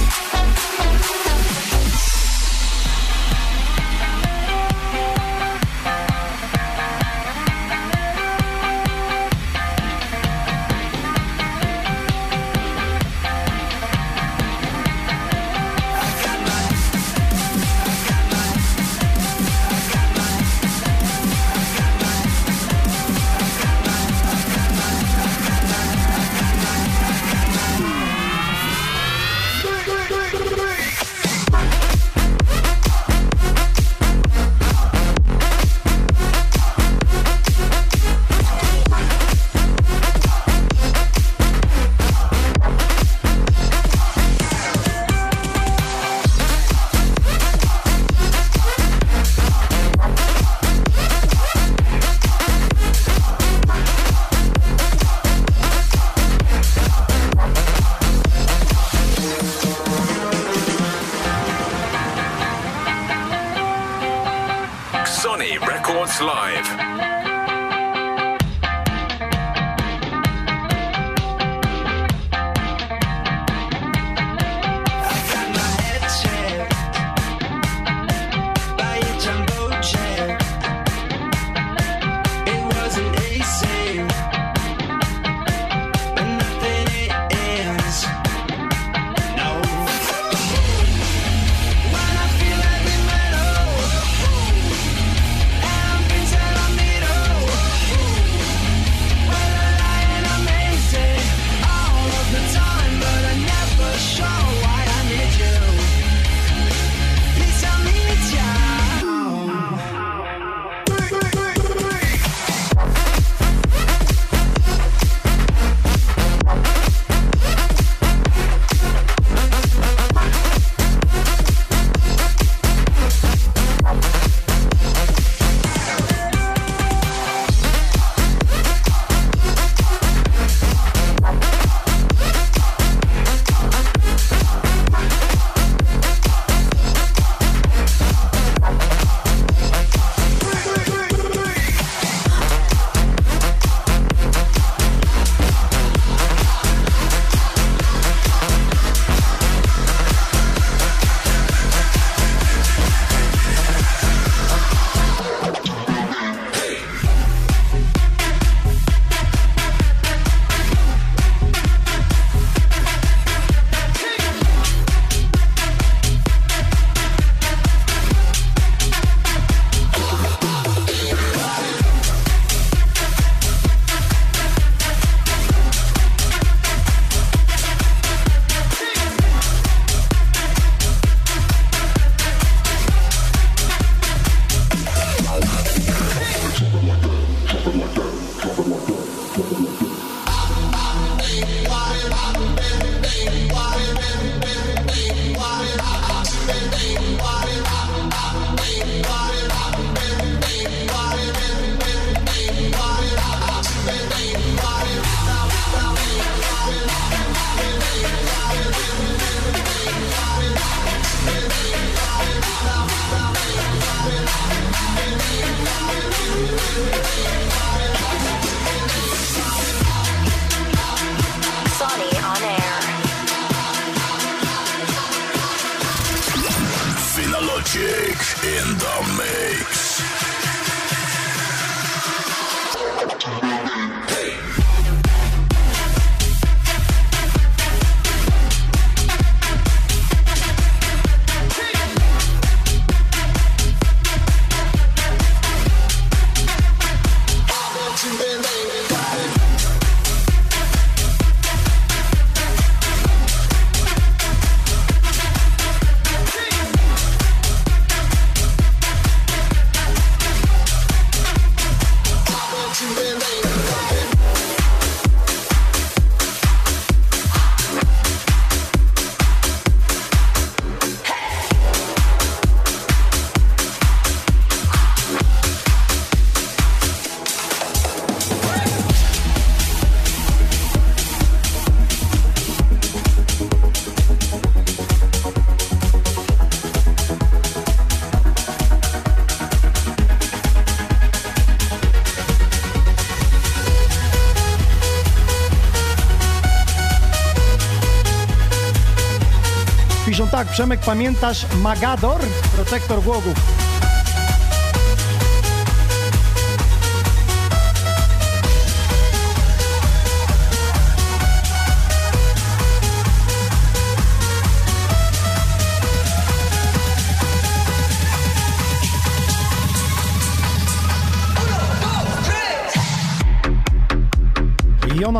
[300.45, 302.21] Tak, Przemek, pamiętasz Magador?
[302.55, 303.60] Protektor Głogów.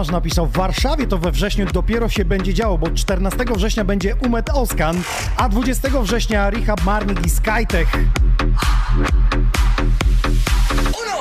[0.01, 4.15] Jonasz napisał, w Warszawie to we wrześniu dopiero się będzie działo, bo 14 września będzie
[4.15, 5.01] Umet Oskan,
[5.37, 7.97] a 20 września Richard Marnik i Skytech.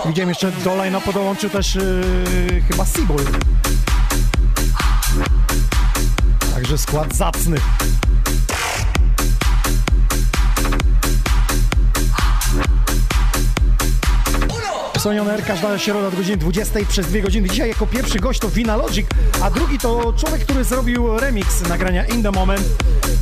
[0.07, 3.25] Widziałem jeszcze do line podłączył też yy, chyba Seabull.
[6.55, 7.57] Także skład zacny.
[15.01, 17.49] Sonioner, każda środa od godziny 20 przez dwie godziny.
[17.49, 19.07] Dzisiaj jako pierwszy gość to Vina Logic,
[19.43, 22.63] a drugi to człowiek, który zrobił remix nagrania In The Moment,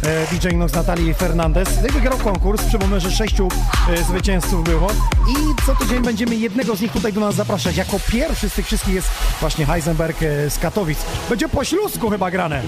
[0.04, 1.68] e, DJ Nox Natalii Fernandez.
[1.94, 3.48] Wygrał konkurs, przypomnę, że sześciu
[3.90, 4.88] e, zwycięzców było
[5.28, 7.76] i co tydzień będziemy jednego z nich tutaj do nas zapraszać.
[7.76, 9.08] Jako pierwszy z tych wszystkich jest
[9.40, 10.98] właśnie Heisenberg e, z Katowic.
[11.30, 12.62] Będzie po ślusku chyba grane.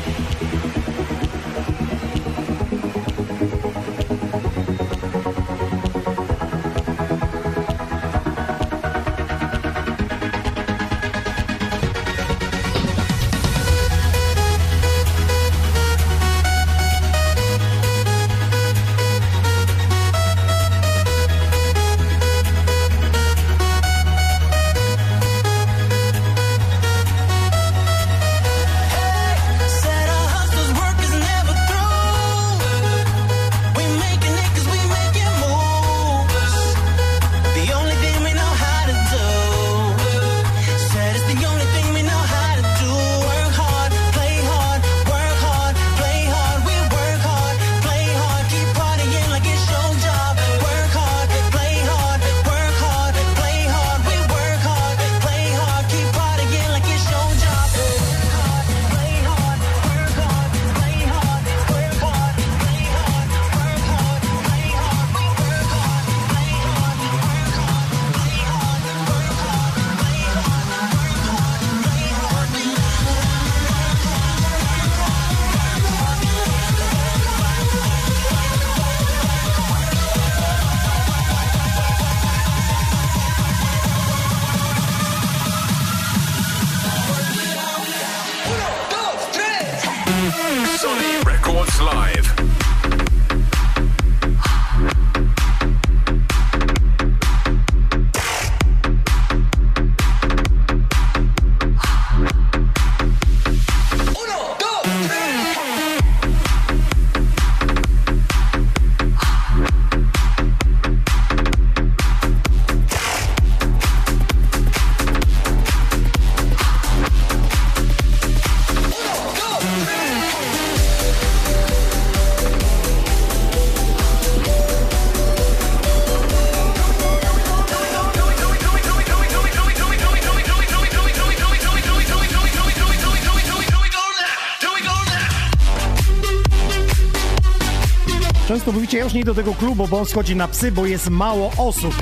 [138.73, 141.53] Mówicie, ja już nie do tego klubu, bo on schodzi na psy, bo jest mało
[141.57, 141.95] osób.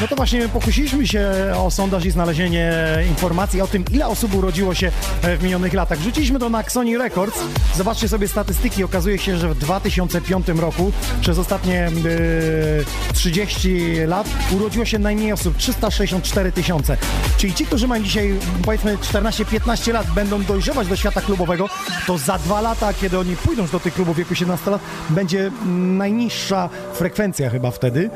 [0.00, 2.72] No to właśnie pokusiliśmy się o sondaż i znalezienie
[3.08, 4.90] informacji o tym, ile osób urodziło się
[5.22, 5.98] e, w minionych latach.
[5.98, 7.40] Wrzuciliśmy to na Xoni Records.
[7.76, 8.84] Zobaczcie sobie statystyki.
[8.84, 15.56] Okazuje się, że w 2005 roku przez ostatnie e, 30 lat urodziło się najmniej osób,
[15.56, 16.96] 364 tysiące.
[17.36, 18.34] Czyli ci, którzy mają dzisiaj
[18.64, 21.68] powiedzmy 14-15 lat, będą dojrzewać do świata klubowego,
[22.06, 24.80] to za dwa lata, kiedy oni pójdą do tych klubów w wieku 17 lat,
[25.10, 25.50] będzie
[25.98, 28.10] najniższa frekwencja chyba wtedy.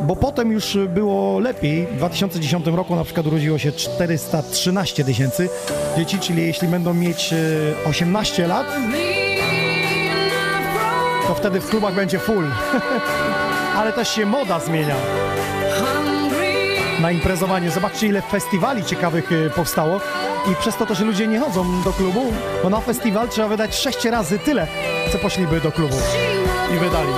[0.00, 1.86] Bo potem już było lepiej.
[1.86, 5.48] W 2010 roku na przykład urodziło się 413 tysięcy
[5.96, 7.36] dzieci, czyli jeśli będą mieć e,
[7.88, 8.66] 18 lat,
[11.26, 12.50] to wtedy w klubach będzie full.
[13.78, 14.96] Ale też się moda zmienia
[17.00, 17.70] na imprezowanie.
[17.70, 20.00] Zobaczcie, ile festiwali ciekawych e, powstało
[20.52, 22.32] i przez to też ludzie nie chodzą do klubu,
[22.62, 24.66] bo na festiwal trzeba wydać 6 razy tyle,
[25.12, 25.96] co poszliby do klubu
[26.76, 27.12] i wydali.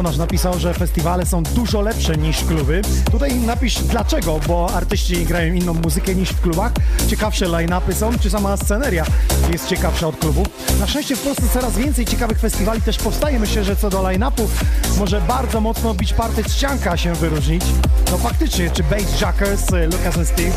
[0.00, 2.82] Jonasz napisał, że festiwale są dużo lepsze niż kluby.
[3.10, 6.72] Tutaj napisz dlaczego, bo artyści grają inną muzykę niż w klubach.
[7.08, 9.04] Ciekawsze line-upy są, czy sama sceneria
[9.52, 10.42] jest ciekawsza od klubu.
[10.80, 13.40] Na szczęście w Polsce coraz więcej ciekawych festiwali też powstaje.
[13.40, 14.48] Myślę, że co do line-upu
[14.98, 17.62] może bardzo mocno Beach Party Trzcianka się wyróżnić.
[18.10, 20.52] No faktycznie, czy Bass Jackers, e, Lucas and Steve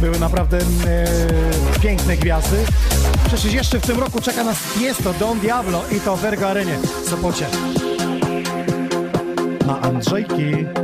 [0.00, 2.56] były naprawdę e, piękne gwiazdy.
[3.26, 6.78] Przecież jeszcze w tym roku czeka nas Tiesto, Don Diablo i to w Vergo Arenie
[7.10, 7.46] Sopocie
[9.66, 10.83] na Andrzejki.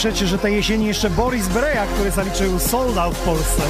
[0.00, 3.62] Piszecie, że tej jesieni jeszcze Boris Breja, który zaliczył sold out w Polsce.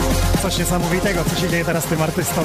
[0.43, 2.43] Coś niesamowitego, co się dzieje teraz z tym artystą.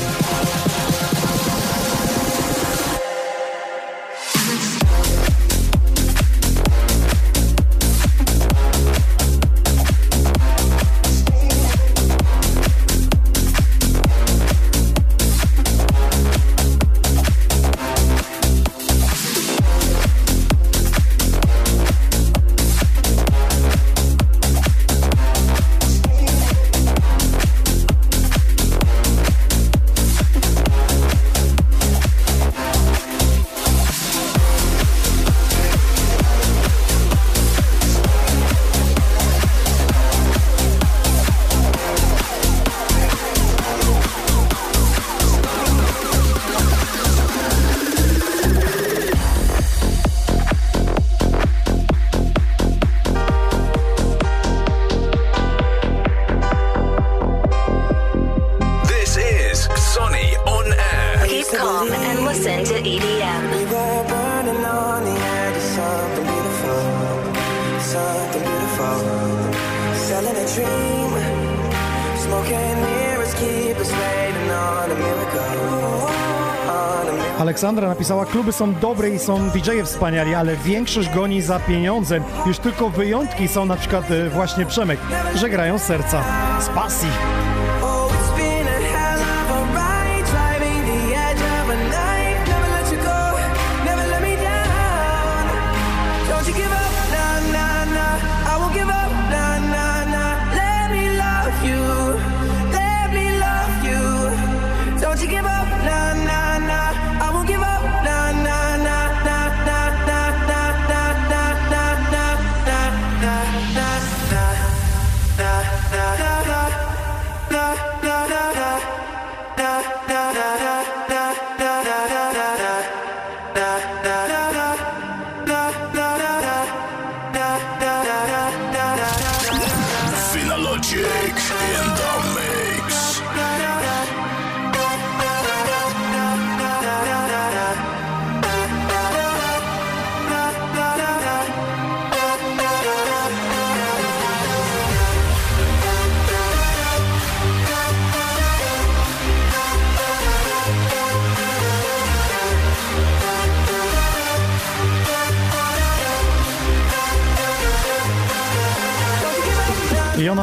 [77.56, 82.24] Aleksandra napisała, kluby są dobre i są DJ-e wspaniali, ale większość goni za pieniądzem.
[82.46, 85.00] Już tylko wyjątki są na przykład e, właśnie Przemek,
[85.36, 86.24] że grają z serca,
[86.60, 87.10] z pasji.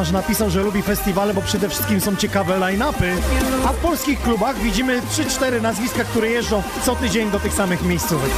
[0.03, 3.17] Jonasz napisał, że lubi festiwale, bo przede wszystkim są ciekawe line-upy,
[3.67, 8.31] a w polskich klubach widzimy 3-4 nazwiska, które jeżdżą co tydzień do tych samych miejscówek.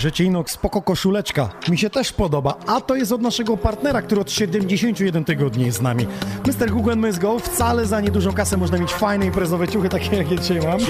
[0.00, 1.48] Piszecie Inok, spoko koszuleczka.
[1.68, 2.54] Mi się też podoba.
[2.66, 6.06] A to jest od naszego partnera, który od 71 tygodni jest z nami.
[6.46, 6.70] Mr.
[6.70, 7.38] Google Mys Go.
[7.38, 10.80] Wcale za niedużą kasę można mieć fajne imprezowe ciuchy, takie jak ja dzisiaj mam.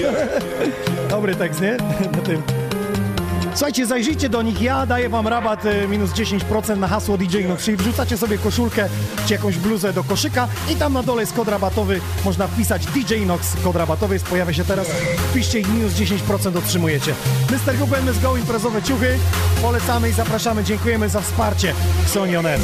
[1.09, 1.77] Dobry tekst, nie?
[2.11, 2.60] Na tym.
[3.55, 4.61] Słuchajcie, zajrzyjcie do nich.
[4.61, 8.89] Ja daję wam rabat y, minus 10% na hasło DJ Inox, czyli wrzucacie sobie koszulkę
[9.27, 12.01] czy jakąś bluzę do koszyka i tam na dole jest kod rabatowy.
[12.25, 13.55] Można wpisać DJ Inox.
[13.63, 14.87] Kod rabatowy jest, pojawia się teraz.
[15.29, 17.13] Wpiszcie i minus 10% otrzymujecie.
[17.49, 17.77] Mr.
[17.77, 19.17] Google Let's Go, imprezowe ciuchy.
[19.61, 20.63] Polecamy i zapraszamy.
[20.63, 21.73] Dziękujemy za wsparcie.
[22.07, 22.59] Sony On Air.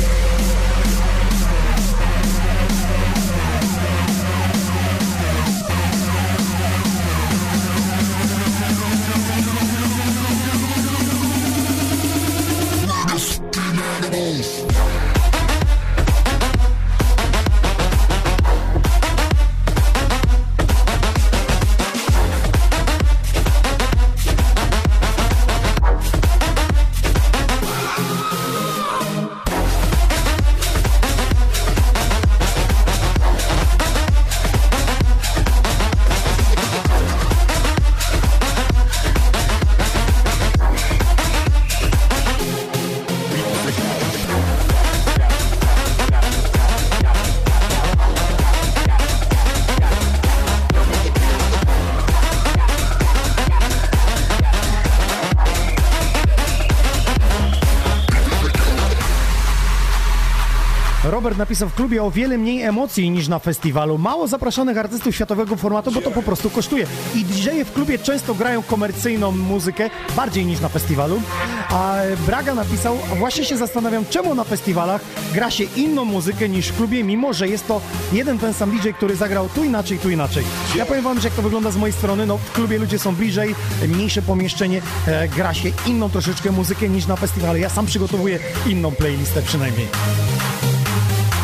[61.37, 63.97] Napisał w klubie o wiele mniej emocji niż na festiwalu.
[63.97, 66.87] Mało zapraszanych artystów światowego formatu, bo to po prostu kosztuje.
[67.15, 71.21] I DJ-e w klubie często grają komercyjną muzykę bardziej niż na festiwalu.
[71.69, 75.01] A Braga napisał, właśnie się zastanawiam, czemu na festiwalach
[75.33, 77.81] gra się inną muzykę niż w klubie, mimo że jest to
[78.13, 80.43] jeden ten sam DJ, który zagrał tu inaczej, tu inaczej.
[80.75, 83.15] Ja powiem wam, że jak to wygląda z mojej strony, no w klubie ludzie są
[83.15, 83.55] bliżej,
[83.87, 87.59] mniejsze pomieszczenie, e, gra się inną troszeczkę muzykę niż na festiwalu.
[87.59, 89.87] Ja sam przygotowuję inną playlistę przynajmniej.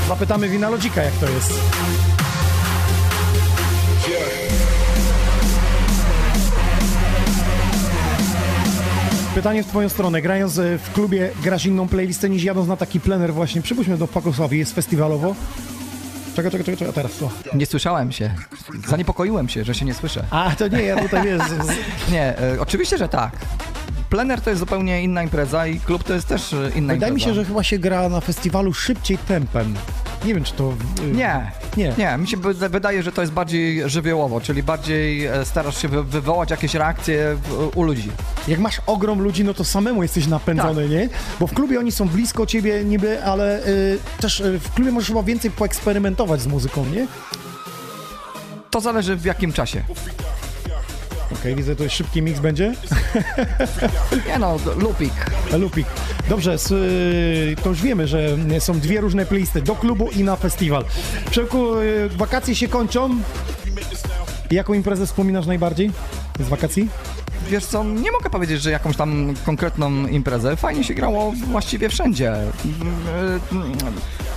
[0.08, 1.54] Zapytamy wina Lodzika, jak to jest.
[9.36, 10.22] pytanie w twoją stronę.
[10.22, 13.62] Grając e, w klubie, grasz inną playlistę niż jadąc na taki plener właśnie.
[13.62, 15.36] Przypuśćmy do Pakosławi, jest festiwalowo.
[16.36, 17.30] Czekaj, czekaj, czekaj, a teraz to.
[17.54, 18.34] Nie słyszałem się.
[18.88, 20.24] Zaniepokoiłem się, że się nie słyszę.
[20.30, 21.42] A, to nie, ja tutaj wiesz,
[22.12, 23.32] Nie, e, oczywiście, że tak.
[24.14, 26.94] Plener to jest zupełnie inna impreza i klub to jest też e, inna impreza.
[26.94, 29.76] wydaje mi się, że chyba się gra na festiwalu szybciej tempem.
[30.26, 30.74] Nie wiem, czy to...
[31.04, 31.94] y, Nie, Nie.
[31.98, 32.18] nie.
[32.18, 36.04] Mi się wy- wydaje, że to jest bardziej żywiołowo, czyli bardziej e, starasz się wy-
[36.04, 37.38] wywołać jakieś reakcje
[37.76, 38.12] u ludzi.
[38.48, 40.92] Jak masz ogrom ludzi, no to samemu jesteś napędzony, Tak.
[40.92, 41.10] nie?
[41.40, 45.08] Bo w klubie oni są blisko ciebie niby, ale y, też y, w klubie możesz
[45.10, 47.08] chyba więcej poeksperymentować z muzyką, nie?
[48.72, 49.84] To zależy w jakim czasie.
[51.44, 52.74] Okej, widzę, to jest szybki mix będzie.
[54.28, 55.14] Nie no, lupik.
[55.60, 55.88] Lupik.
[56.30, 60.86] Dobrze, y, to już wiemy, że są dwie różne playlisty, do klubu i na festiwal.
[61.32, 63.10] Przemku, y, wakacje się kończą.
[64.52, 65.92] Jaką imprezę wspominasz najbardziej
[66.40, 66.90] z wakacji?
[67.50, 70.56] Wiesz co, nie mogę powiedzieć, że jakąś tam konkretną imprezę.
[70.56, 72.34] Fajnie się grało właściwie wszędzie.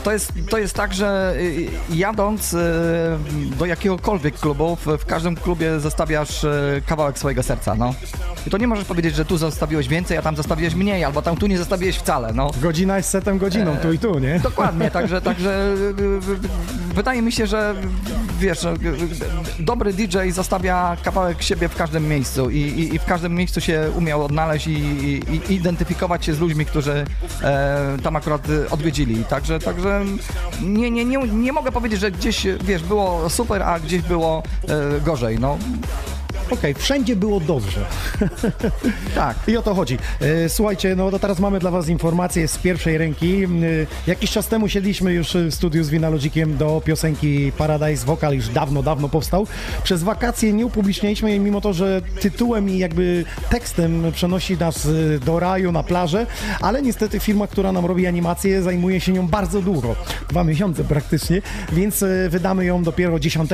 [0.07, 2.59] To jest, to jest tak, że y, jadąc y,
[3.59, 7.94] do jakiegokolwiek klubu, w, każdym klubie zostawiasz y, kawałek swojego serca, no.
[8.46, 11.36] I to nie możesz powiedzieć, że tu zostawiłeś więcej, a tam zostawiłeś mniej, albo tam
[11.36, 12.50] tu nie zostawiłeś wcale, no.
[12.62, 14.40] Godzina jest setem godziną, tu i tu, nie?
[14.40, 15.74] Dokładnie, także, także
[16.94, 17.74] wydaje mi się, że
[18.40, 18.66] wiesz,
[19.59, 23.90] dobry DJ zostawia kawałek siebie w każdym miejscu i, i, i w każdym miejscu się
[23.96, 27.04] umiał odnaleźć i, i, identyfikować się z ludźmi, którzy
[27.42, 29.24] e, tam akurat odwiedzili.
[29.24, 29.95] Także, także
[30.62, 35.01] nie, nie, nie, nie mogę powiedzieć, że gdzieś wiesz, było super, a gdzieś było e,
[35.01, 35.38] gorzej.
[35.38, 35.59] No
[36.51, 37.80] Okej, wszędzie było dobrze.
[39.14, 39.36] tak.
[39.47, 39.99] I o to chodzi.
[40.20, 43.44] E, Słuchajcie, no to teraz mamy dla Was informacje z pierwszej ręki.
[43.44, 43.49] E,
[44.07, 48.07] Jakiś czas temu siedliśmy już w studiu z Winalogikiem do piosenki Paradise.
[48.07, 49.47] Wokal już dawno, dawno powstał.
[49.84, 55.18] Przez wakacje nie upublicznialiśmy jej, mimo to, że tytułem i jakby tekstem przenosi nas e,
[55.18, 56.26] do raju, na plażę,
[56.61, 59.97] ale niestety firma, która nam robi animację, zajmuje się nią bardzo długo.
[60.28, 61.42] Dwa miesiące praktycznie,
[61.72, 63.51] więc wydamy ją dopiero 10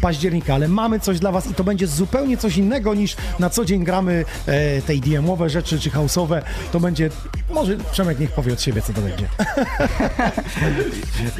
[0.00, 3.64] października, ale mamy coś dla Was i to będzie zupełnie coś innego niż na co
[3.64, 6.42] dzień gramy e, tej DM-owe rzeczy czy house'owe.
[6.72, 7.10] To będzie,
[7.52, 9.28] może Przemek niech powie od siebie, co to będzie.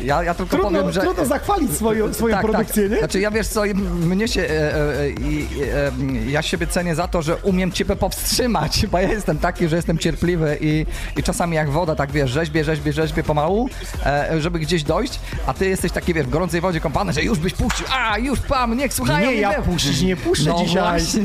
[0.03, 1.01] Ja, ja tylko Trudno, powiem, że...
[1.01, 2.99] trudno zachwalić swoją, swoją produkcję, nie?
[2.99, 5.07] Znaczy ja wiesz co, mnie się, e, e,
[5.87, 5.93] e,
[6.31, 9.99] ja siebie cenię za to, że umiem ciebie powstrzymać, bo ja jestem taki, że jestem
[9.99, 10.87] cierpliwy i,
[11.17, 13.69] i czasami jak woda, tak wiesz, rzeźbię, rzeźbię, rzeźbię pomału,
[14.39, 17.53] żeby gdzieś dojść, a ty jesteś taki, wiesz, w gorącej wodzie kąpany, że już byś
[17.53, 19.31] puścił, a już pam, niech słuchają.
[19.31, 19.63] Nie, ja wiem.
[19.63, 20.83] puścić nie puszczę No dzisiaj.
[20.83, 21.23] właśnie.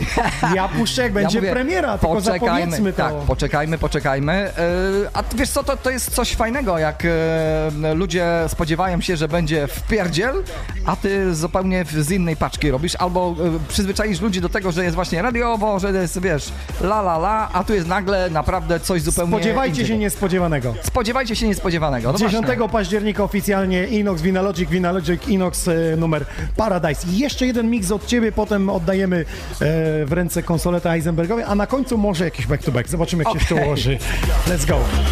[0.55, 2.97] Ja puszczę, jak będzie mówię, premiera, tylko zapowiedzmy to.
[2.97, 4.51] Tak, poczekajmy, poczekajmy.
[5.13, 9.67] A wiesz co, to, to jest coś fajnego, jak e, ludzie spodziewają się, że będzie
[9.67, 10.43] wpierdziel,
[10.85, 14.83] a ty zupełnie w- z innej paczki robisz, albo e, przyzwyczaisz ludzi do tego, że
[14.83, 16.51] jest właśnie radiowo, że jest, wiesz,
[16.81, 19.99] la la la, a tu jest nagle naprawdę coś zupełnie Spodziewajcie się innego.
[20.01, 20.73] niespodziewanego.
[20.83, 22.11] Spodziewajcie się niespodziewanego.
[22.11, 22.69] No 10 właśnie.
[22.69, 26.25] października oficjalnie Inox Vinalogic, Vinalogic Inox e, numer
[26.57, 27.07] Paradise.
[27.07, 29.25] I jeszcze jeden mix od ciebie, potem oddajemy
[30.05, 32.89] w ręce konsoletę Heisenbergowi, a na końcu może jakiś back to back.
[32.89, 33.57] Zobaczymy jak się Okej.
[33.57, 33.97] to ułoży.
[34.47, 35.07] Let's go.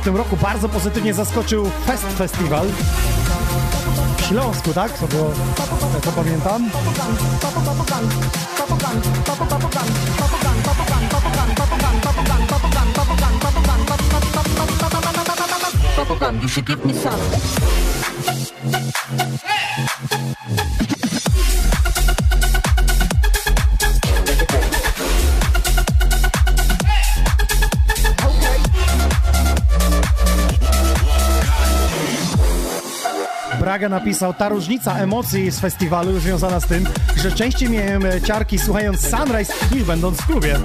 [0.00, 2.66] W tym roku bardzo pozytywnie zaskoczył Fest Festiwal.
[4.16, 4.98] W Śląsku, tak?
[4.98, 5.30] To było,
[6.02, 6.70] to pamiętam.
[16.48, 17.20] should give me some.
[33.80, 36.84] Braga napisał, ta różnica emocji z festiwalu związana z tym,
[37.16, 40.56] że częściej miałem ciarki słuchając Sunrise niż będąc w klubie.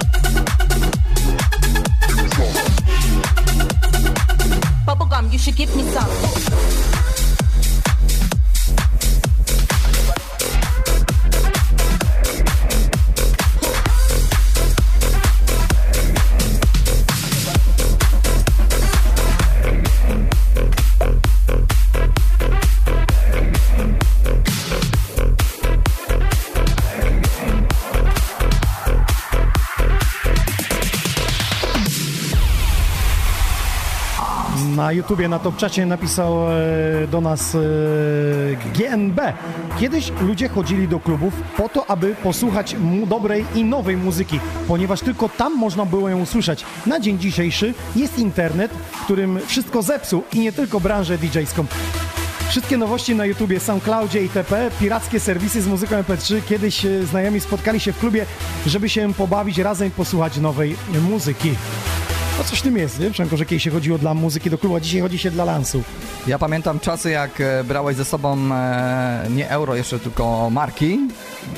[34.86, 37.58] Na YouTubie, na Topczacie napisał e, do nas e,
[38.74, 39.20] GNB.
[39.80, 42.76] Kiedyś ludzie chodzili do klubów po to, aby posłuchać
[43.06, 46.64] dobrej i nowej muzyki, ponieważ tylko tam można było ją usłyszeć.
[46.86, 48.70] Na dzień dzisiejszy jest internet,
[49.04, 51.64] którym wszystko zepsuł i nie tylko branżę DJ-ską.
[52.48, 56.42] Wszystkie nowości na YouTubie, SoundCloudzie itp., pirackie serwisy z muzyką MP3.
[56.48, 58.26] Kiedyś e, znajomi spotkali się w klubie,
[58.66, 60.76] żeby się pobawić razem i posłuchać nowej
[61.10, 61.50] muzyki.
[62.38, 63.10] No coś w tym jest, nie?
[63.10, 65.82] Przemko, że kiedyś się chodziło dla muzyki do klubu, a dzisiaj chodzi się dla lansu.
[66.26, 70.98] Ja pamiętam czasy, jak e, brałeś ze sobą e, nie euro jeszcze, tylko marki.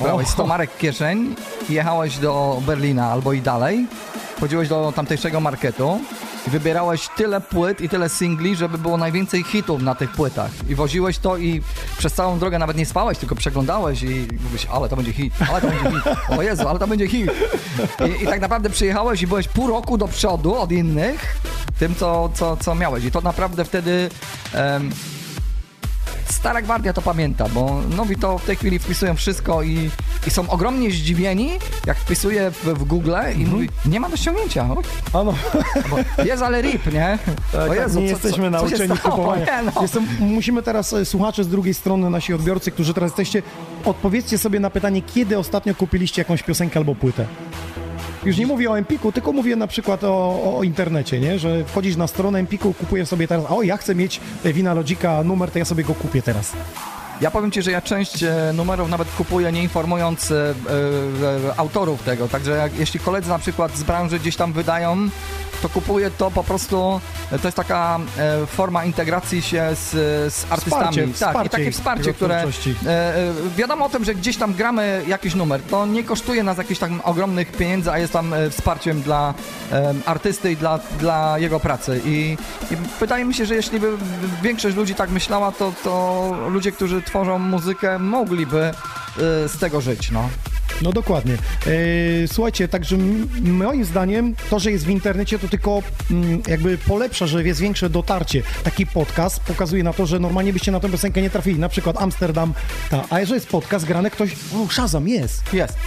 [0.01, 0.31] Brałeś O.
[0.31, 1.35] 100 marek kieszeń
[1.69, 3.87] i jechałeś do Berlina albo i dalej.
[4.39, 5.99] Chodziłeś do tamtejszego marketu
[6.47, 10.51] i wybierałeś tyle płyt i tyle singli, żeby było najwięcej hitów na tych płytach.
[10.69, 11.61] I woziłeś to i
[11.97, 15.61] przez całą drogę nawet nie spałeś, tylko przeglądałeś i mówisz, ale to będzie hit, ale
[15.61, 16.03] to będzie hit.
[16.37, 17.31] O Jezu, ale to będzie hit.
[18.19, 21.37] I, i tak naprawdę przyjechałeś i byłeś pół roku do przodu od innych
[21.79, 23.03] tym, co, co, co miałeś.
[23.05, 24.09] I to naprawdę wtedy...
[24.53, 24.91] em,
[26.31, 29.89] Stara gwardia to pamięta, bo nowi to w tej chwili wpisują wszystko i,
[30.27, 31.49] i są ogromnie zdziwieni,
[31.85, 34.63] jak wpisuję w, w Google i mówi, nie ma do ściągnięcia.
[35.13, 35.33] O, Ano,
[35.89, 37.17] Bo jest ale rip, nie?
[37.51, 39.15] tak, O tak, Jezu, nie co- jesteśmy co, co nauczeni stało?
[39.15, 39.45] kupowania.
[39.45, 39.81] Nie, no.
[39.81, 43.43] Jestem, musimy teraz, e, słuchacze z drugiej strony, nasi odbiorcy, którzy teraz jesteście,
[43.85, 47.25] odpowiedzcie sobie na pytanie, kiedy ostatnio kupiliście jakąś piosenkę albo płytę.
[48.25, 51.39] Już nie mówię o Empiku, tylko mówię na przykład o, o, internecie, nie?
[51.39, 55.23] Że wchodzisz na stronę Empiku, kupujesz sobie teraz, o ja chcę mieć e, Wina Logica
[55.23, 56.53] numer, to ja sobie go kupię teraz.
[57.21, 60.51] Ja powiem Ci, że ja część e, numerów nawet kupuję nie informując e, e,
[61.49, 65.09] e, autorów tego, także jak, jeśli koledzy na przykład z branży gdzieś tam wydają,
[65.61, 67.01] to kupuję to po prostu,
[67.31, 69.89] e, to jest taka e, forma integracji się z,
[70.33, 70.83] z artystami.
[70.83, 72.43] Wsparcie, tak, wsparcie i takie wsparcie, które
[72.87, 73.13] e,
[73.57, 77.01] wiadomo o tym, że gdzieś tam gramy jakiś numer, to nie kosztuje nas jakichś tam
[77.03, 79.33] ogromnych pieniędzy, a jest tam wsparciem dla
[80.05, 82.01] artysty i dla, dla jego pracy.
[82.05, 82.37] I,
[82.71, 83.91] I wydaje mi się, że jeśli by
[84.43, 88.71] większość ludzi tak myślała, to, to ludzie, którzy tworzą muzykę, mogliby
[89.47, 90.29] z tego żyć, no.
[90.81, 91.33] No dokładnie.
[91.33, 91.37] E,
[92.27, 92.97] słuchajcie, także
[93.41, 95.83] moim zdaniem to, że jest w internecie, to tylko
[96.47, 98.43] jakby polepsza, że jest większe dotarcie.
[98.63, 101.59] Taki podcast pokazuje na to, że normalnie byście na tę piosenkę nie trafili.
[101.59, 102.53] Na przykład Amsterdam,
[102.89, 103.05] ta.
[103.09, 105.53] a jeżeli jest podcast grany, ktoś, o Shazam, jest.
[105.53, 105.77] Jest.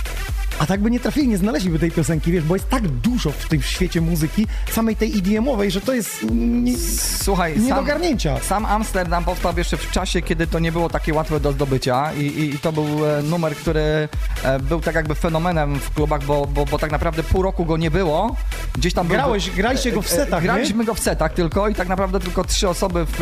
[0.58, 3.48] A tak by nie trafili, nie znaleźliby tej piosenki, wiesz, bo jest tak dużo w
[3.48, 6.72] tym świecie muzyki, samej tej EDM-owej, że to jest nie,
[7.22, 8.40] Słuchaj, nie do sam, ogarnięcia.
[8.40, 12.20] sam Amsterdam powstał jeszcze w czasie, kiedy to nie było takie łatwe do zdobycia i,
[12.26, 14.08] i, i to był e, numer, który
[14.44, 17.76] e, był tak jakby fenomenem w klubach, bo, bo, bo tak naprawdę pół roku go
[17.76, 18.36] nie było.
[18.74, 20.48] Gdzieś tam był- Grałeś, graliście go w E, e, setach, nie?
[20.48, 23.16] Graliśmy go w setach tylko i tak naprawdę tylko trzy osoby w,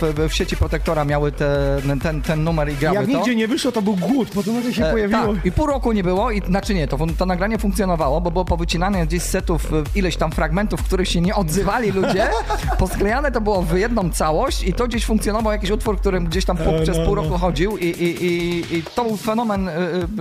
[0.00, 3.10] w, w sieci Protektora miały te, ten, ten numer i grały Jak to.
[3.12, 5.34] nigdzie nie wyszło, to był głód, potem nagle się E, pojawiło.
[5.34, 8.44] Tak, i pół roku nie było, i znaczy nie, to, to nagranie funkcjonowało, bo było
[8.44, 12.28] powycinane gdzieś z setów e, ileś tam fragmentów, w których się nie odzywali ludzie.
[12.78, 16.56] Posklejane to było w jedną całość i to gdzieś funkcjonował jakiś utwór, którym gdzieś tam
[16.56, 17.22] pół, E, przez no, pół no.
[17.22, 19.72] roku chodził i, i, i, i to był fenomen e,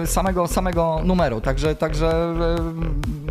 [0.02, 1.42] e, samego, samego numeru.
[1.42, 2.36] Także, także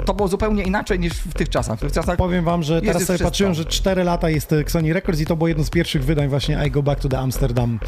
[0.05, 1.79] to było zupełnie inaczej niż w tych czasach.
[1.79, 3.25] W tych czasach Powiem wam, że teraz sobie wszystko.
[3.25, 6.61] patrzyłem, że 4 lata jest Sony Records i to było jedno z pierwszych wydań właśnie
[6.66, 7.79] I Go Back to the Amsterdam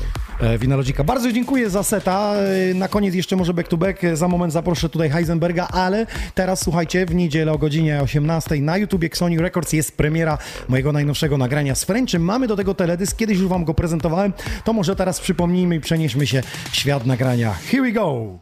[0.40, 1.04] e, Winalodzika.
[1.04, 2.32] Bardzo dziękuję za seta.
[2.70, 4.00] E, Na koniec jeszcze może back to back.
[4.14, 9.08] Za moment zaproszę tutaj Heisenberga, ale teraz słuchajcie, w niedzielę o godzinie 18 na YouTubie
[9.12, 12.22] Sony Records jest premiera mojego najnowszego nagrania z Frenchym.
[12.22, 14.32] Mamy do tego teledysk, kiedyś już wam go prezentowałem,
[14.64, 17.54] to może teraz przypomnijmy i przenieśmy się w świat nagrania.
[17.70, 18.38] Here we go!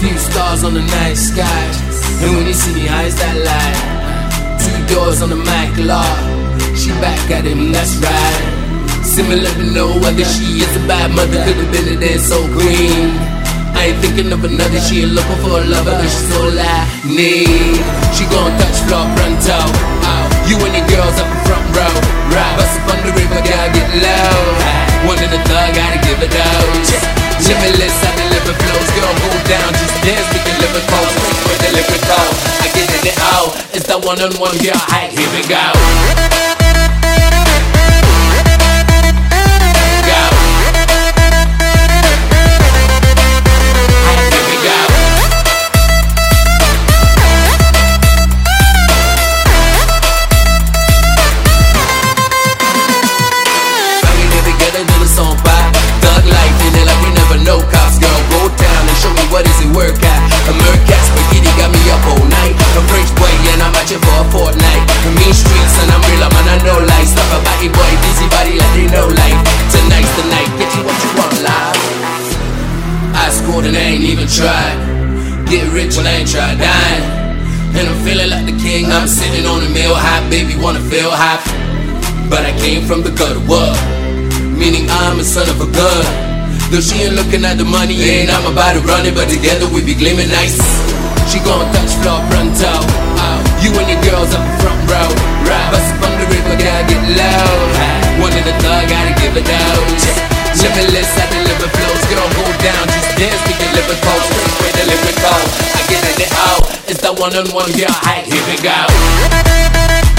[0.00, 1.42] Few stars on the night sky.
[2.22, 3.98] And when you see me, eyes that light.
[4.62, 6.27] Two doors on the Mac lot.
[6.76, 8.42] She back at him, that's right.
[9.04, 11.42] Similar to no other, she is a bad mother.
[11.44, 13.10] Could have been it and so green.
[13.74, 16.86] I ain't thinking of another, she ain't looking for a lover, cause she's all I
[17.06, 17.78] need.
[18.14, 19.58] She gon' touch floor pronto.
[20.48, 22.07] You and your girls up in front row.
[22.28, 25.08] Right, bust up on the river, girl, get low.
[25.08, 26.90] One in the thug, gotta give it those.
[27.48, 31.56] Limitless, I deliver flows, girl, go down, just dance, we can live it straight for
[31.56, 32.34] the liquid cold.
[32.60, 35.38] I get in it out, it's that one-on-one, girl, hey, here we.
[35.48, 36.57] Go.
[63.92, 64.84] And out here for a fortnight.
[65.04, 67.08] The mean streets and I'm real, man, I know life.
[67.08, 69.40] Stuff a body boy, busy body like they know life.
[69.72, 71.80] Tonight's the night, get you what you want, live.
[73.16, 74.76] I scored and I ain't even tried.
[75.48, 77.04] Get rich when I ain't tried dying.
[77.76, 78.86] And I'm feeling like the king.
[78.92, 81.40] I'm sitting on a meal high, baby, wanna feel high.
[82.28, 83.72] But I came from the gutter, what?
[84.52, 86.04] Meaning I'm a son of a gun.
[86.68, 89.64] Though she ain't looking at the money, ain't I'm about to run it, but together
[89.72, 90.60] we be gleaming nice.
[91.32, 92.68] She gon' touch floor pronto.
[92.68, 93.07] Oh,
[93.62, 95.10] you and your girls up front row.
[95.46, 98.22] Right, bust up on the river, gotta get low.
[98.22, 100.04] One in the thug, gotta give it those.
[100.58, 104.58] Limitless, I deliver flows, girl, go down, just dance, we can live it cold, straight
[104.62, 105.46] way to live cold.
[105.74, 110.17] I get in it out, it's that one-on-one, girl, hey, here we go.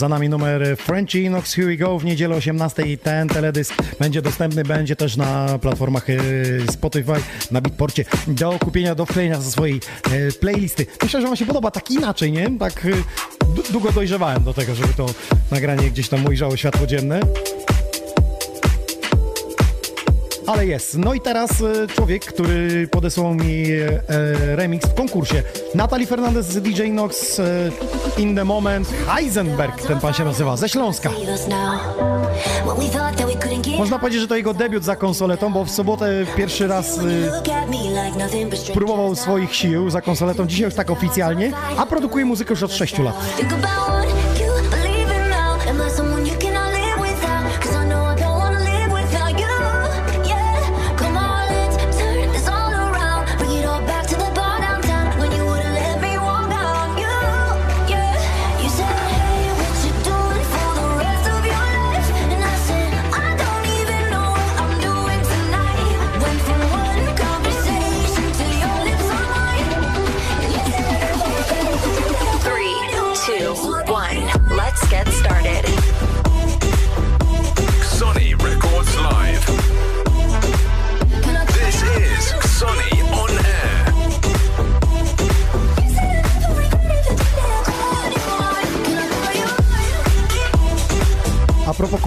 [0.00, 4.64] Za nami numer Frenchy Inox Here We Go w niedzielę 18 ten teledysk będzie dostępny,
[4.64, 6.16] będzie też na platformach e,
[6.72, 7.12] Spotify,
[7.50, 9.80] na Beatporcie do kupienia, do wklejenia ze swojej
[10.12, 10.86] e, playlisty.
[11.02, 12.58] Myślę, że wam się podoba tak inaczej, nie?
[12.58, 15.06] Tak e, długo dojrzewałem do tego, żeby to
[15.50, 17.20] nagranie gdzieś tam ujrzało światło dzienne.
[20.52, 20.98] Ale jest.
[20.98, 25.42] No i teraz e, człowiek, który podesłał mi e, remix w konkursie.
[25.74, 27.70] Natalie Fernandez z DJ Nox e,
[28.18, 28.88] In The Moment.
[29.06, 31.10] Heisenberg ten pan się nazywa, ze Śląska.
[33.78, 39.16] Można powiedzieć, że to jego debiut za konsoletą, bo w sobotę pierwszy raz e, próbował
[39.16, 40.46] swoich sił za konsoletą.
[40.46, 43.14] Dzisiaj już tak oficjalnie, a produkuje muzykę już od 6 lat.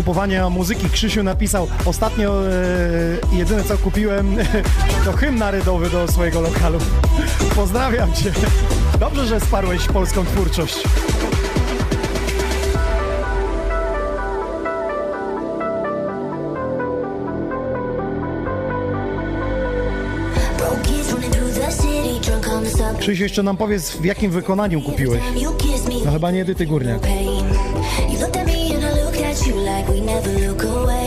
[0.03, 2.51] Kupowania muzyki, Krzysiu napisał ostatnio e,
[3.31, 4.35] jedyne co kupiłem
[5.05, 6.79] to hymn narodowy do swojego lokalu.
[7.55, 8.31] Pozdrawiam cię.
[8.99, 10.83] Dobrze, że sparłeś polską twórczość.
[22.99, 25.21] Krzysiu, jeszcze nam powiedz, w jakim wykonaniu kupiłeś.
[26.05, 27.01] No chyba nie Edyty Górniak.
[29.45, 31.02] You like we never look away.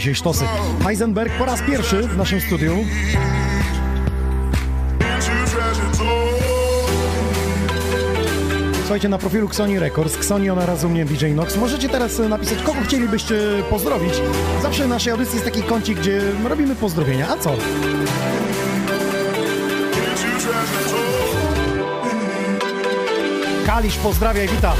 [0.00, 0.44] Dzisiaj sztosy.
[0.84, 2.76] Heisenberg po raz pierwszy w naszym studiu.
[8.80, 11.56] Słuchajcie, na profilu Xoni Records, Xoni ona rozumie DJ Nox.
[11.56, 13.36] Możecie teraz e, napisać, kogo chcielibyście
[13.70, 14.14] pozdrowić.
[14.62, 17.28] Zawsze w naszej audycji jest taki kącik, gdzie robimy pozdrowienia.
[17.28, 17.52] A co?
[23.66, 24.74] Kalisz pozdrawia i wita.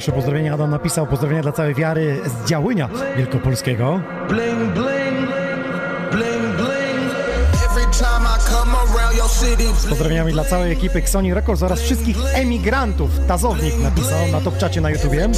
[0.00, 0.52] Pierwsze pozdrowienie.
[0.52, 4.00] Adam napisał pozdrowienia dla całej wiary z Działynia Wielkopolskiego.
[4.28, 5.28] Bling, bling,
[6.10, 7.10] bling, bling.
[7.70, 11.80] Every time I come around your city, Z pozdrowieniami dla całej ekipy Xoni Records oraz
[11.80, 13.10] wszystkich emigrantów.
[13.28, 15.28] Tazownik napisał na topczacie na YouTubie.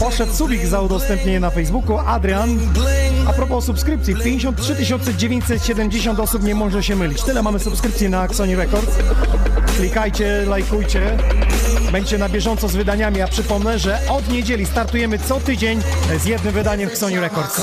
[0.00, 1.98] Poszedł subik za udostępnienie na Facebooku.
[1.98, 2.58] Adrian.
[3.28, 4.76] A propos subskrypcji, 53
[5.16, 7.22] 970 osób nie może się mylić.
[7.22, 8.96] Tyle mamy subskrypcji na Xoni Records.
[9.76, 11.16] Klikajcie, lajkujcie.
[11.92, 15.82] Będziecie na bieżąco z wydaniami, a przypomnę, że od niedzieli startujemy co tydzień
[16.18, 17.60] z jednym wydaniem Xoni Records.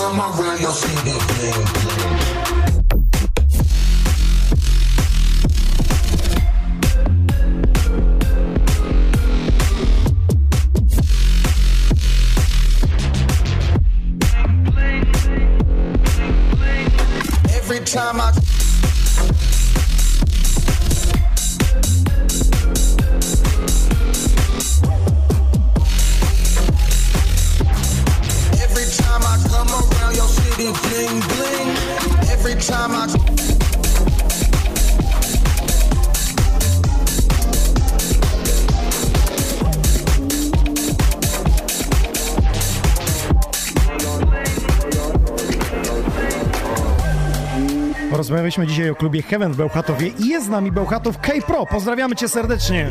[48.59, 51.65] Rozmawialiśmy dzisiaj o klubie Heaven w Bełchatowie i jest z nami Bełchatów K-Pro.
[51.65, 52.87] Pozdrawiamy cię serdecznie.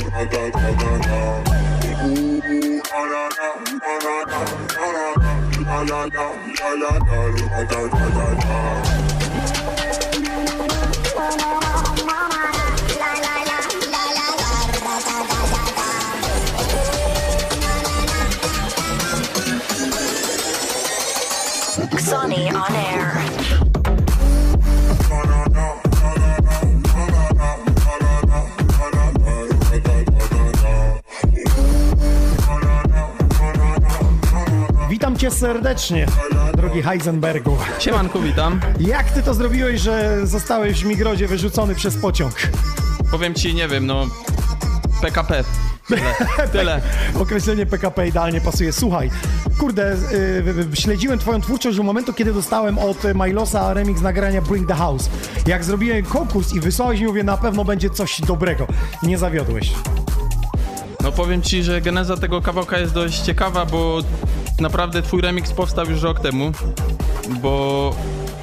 [35.53, 36.07] Serdecznie,
[36.57, 37.57] drogi Heisenbergu.
[37.79, 38.61] Siemanku, witam.
[38.81, 42.35] Jak ty to zrobiłeś, że zostałeś w Migrodzie wyrzucony przez pociąg?
[43.11, 44.07] Powiem ci, nie wiem, no...
[45.03, 45.45] PKP.
[45.87, 46.15] Tyle.
[46.53, 46.81] Tyle.
[47.21, 48.73] Określenie PKP idealnie pasuje.
[48.73, 49.11] Słuchaj,
[49.59, 49.97] kurde,
[50.71, 55.11] yy, śledziłem twoją twórczość do momentu, kiedy dostałem od Milosa remix nagrania Bring the House.
[55.47, 58.67] Jak zrobiłem konkurs i wysłałeś mi, mówię, na pewno będzie coś dobrego.
[59.03, 59.73] Nie zawiodłeś.
[61.03, 64.03] No powiem ci, że geneza tego kawałka jest dość ciekawa, bo
[64.61, 66.53] naprawdę twój remix powstał już rok temu.
[67.43, 67.95] bo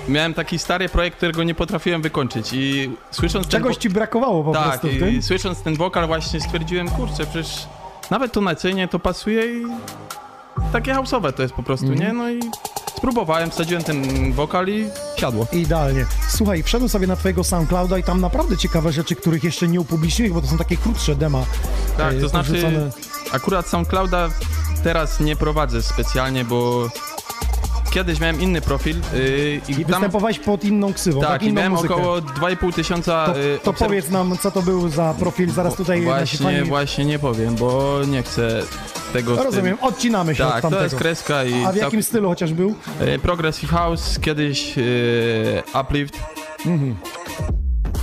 [0.08, 4.64] miałem taki stary projekt, którego nie potrafiłem wykończyć i słysząc Czegoś ci brakowało po tak,
[4.70, 5.22] prostu w i tym?
[5.22, 7.68] słysząc ten wokal właśnie stwierdziłem, kurczę, przecież
[8.12, 9.66] nawet tonacyjnie to pasuje i
[10.72, 12.02] takie house'owe to jest po prostu, Mhm.
[12.08, 12.14] nie?
[12.14, 12.40] No i
[12.98, 14.86] spróbowałem, wsadziłem ten wokal i
[15.18, 15.48] siadło.
[15.52, 16.06] Idealnie.
[16.30, 20.34] Słuchaj, wszedłem sobie na twojego SoundClouda i tam naprawdę ciekawe rzeczy, których jeszcze nie upubliczniłeś,
[20.34, 21.46] bo to są takie krótsze dema.
[21.98, 22.92] Tak, e, to znaczy
[23.32, 24.30] akurat SoundClouda
[24.86, 26.90] teraz nie prowadzę specjalnie, bo
[27.92, 29.86] kiedyś miałem inny profil yy, i I tam...
[29.86, 31.96] występowałeś pod inną ksywą, tak, Tak, i inną miałem muzykę.
[31.96, 33.26] około 2,5 tysiąca...
[33.26, 36.64] To, yy, to obserw- powiedz nam, co to był za profil, zaraz tutaj Właśnie, fani...
[36.64, 38.62] właśnie nie powiem, bo nie chcę
[39.14, 39.44] tego...
[39.44, 40.80] rozumiem, odcinamy się od Tak, tamtego.
[40.80, 41.64] to jest kreska i...
[41.66, 42.76] A w jakim cał- stylu chociaż był?
[43.02, 44.84] Yy, Progressive House, kiedyś yy,
[45.82, 46.20] Uplift.
[46.66, 46.96] Mhm.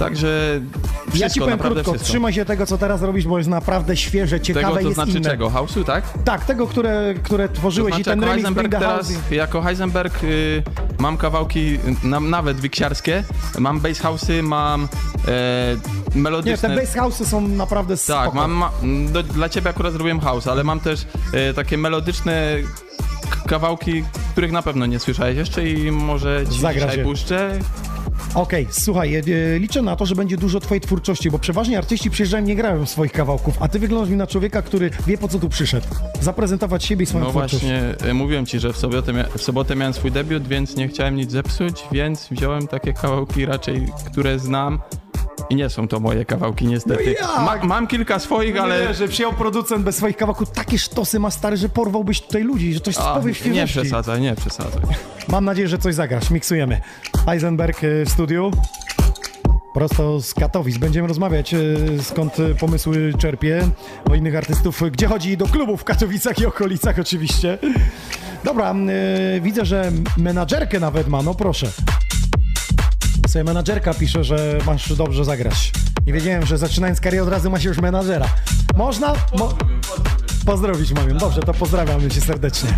[0.04, 0.60] Także
[1.02, 2.08] wszystko, ja ci powiem krótko, wszystko.
[2.08, 5.10] trzymaj się tego, co teraz robisz, bo jest naprawdę świeże, ciekawe Tego to jest znaczy
[5.10, 5.30] inne.
[5.30, 5.50] czego?
[5.50, 6.04] House'u, tak?
[6.24, 9.30] Tak, tego, które, które tworzyłeś To i znaczy, ten jako remix Bring Heisenberg the teraz,
[9.30, 10.62] jako Heisenberg y,
[10.98, 13.24] mam kawałki na, nawet wiksiarskie,
[13.58, 14.88] mam bass house'y, mam
[15.28, 15.76] e,
[16.14, 16.68] Nie, melodyczne...
[16.68, 18.24] te bass house'y są naprawdę spoko.
[18.24, 18.70] Tak, mam, ma,
[19.12, 22.56] do, dla ciebie akurat zrobiłem house, ale mam też e, takie melodyczne
[23.46, 27.58] kawałki, których na pewno nie słyszałeś jeszcze i może ci Zagrasz dzisiaj puszczę.
[28.34, 29.22] Okej, słuchaj, e,
[29.58, 33.12] liczę na to, że będzie dużo twojej twórczości, bo przeważnie artyści przyjeżdżają, nie grają swoich
[33.12, 35.86] kawałków, a ty wyglądasz mi na człowieka, który wie po co tu przyszedł.
[36.20, 37.52] Zaprezentować siebie i swoją No twórczość.
[37.54, 40.88] właśnie, e, mówiłem ci, że w sobotę, mia- w sobotę miałem swój debiut, więc nie
[40.88, 44.78] chciałem nic zepsuć, więc wziąłem takie kawałki raczej, które znam.
[45.52, 47.14] I nie są to moje kawałki, niestety.
[47.22, 47.62] No jak?
[47.62, 48.86] Ma, mam kilka swoich, ale.
[48.86, 52.74] Nie, że przyjął producent bez swoich kawałków, takie sztosy ma stary, że porwałbyś tutaj ludzi,
[52.74, 53.80] że coś A, powie nie świeżości.
[53.80, 54.82] przesadzaj, nie przesadzaj.
[55.28, 56.30] Mam nadzieję, że coś zagrasz.
[56.30, 56.80] Miksujemy.
[57.26, 58.50] Heisenberg y, w studiu.
[59.74, 60.78] Prosto z Katowic.
[60.78, 63.62] Będziemy rozmawiać, y, skąd y, pomysły czerpie
[64.10, 64.82] o innych artystów.
[64.92, 67.58] Gdzie chodzi do klubów w Katowicach i okolicach oczywiście.
[68.44, 68.74] Dobra,
[69.36, 71.66] y, widzę, że menadżerkę nawet ma, no proszę.
[73.32, 75.72] Sobie menadżerka pisze, że masz dobrze zagrać.
[76.06, 78.26] Nie wiedziałem, że zaczynając karierę od razu masz już menadżera.
[78.76, 79.14] Można?
[79.38, 79.54] Mo-
[80.46, 81.14] Pozdrowić mogę.
[81.14, 82.74] Dobrze, to pozdrawiamy cię serdecznie.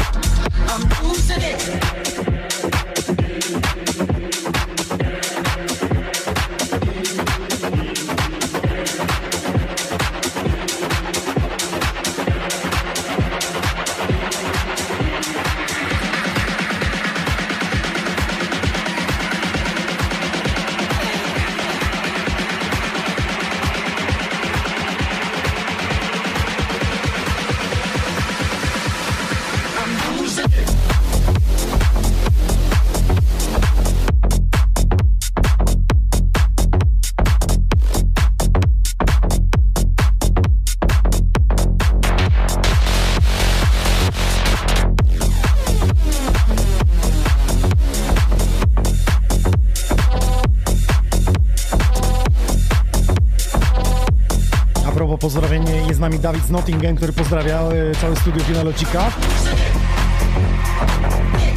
[56.05, 59.11] Nami Dawid z Nottingham, który pozdrawia e, całe studio Finalocika.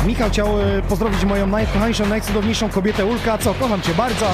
[0.05, 3.37] Michał chciał e, pozdrowić moją najkochańszą, najcudowniejszą kobietę Ulka.
[3.37, 4.25] Co, kocham cię bardzo.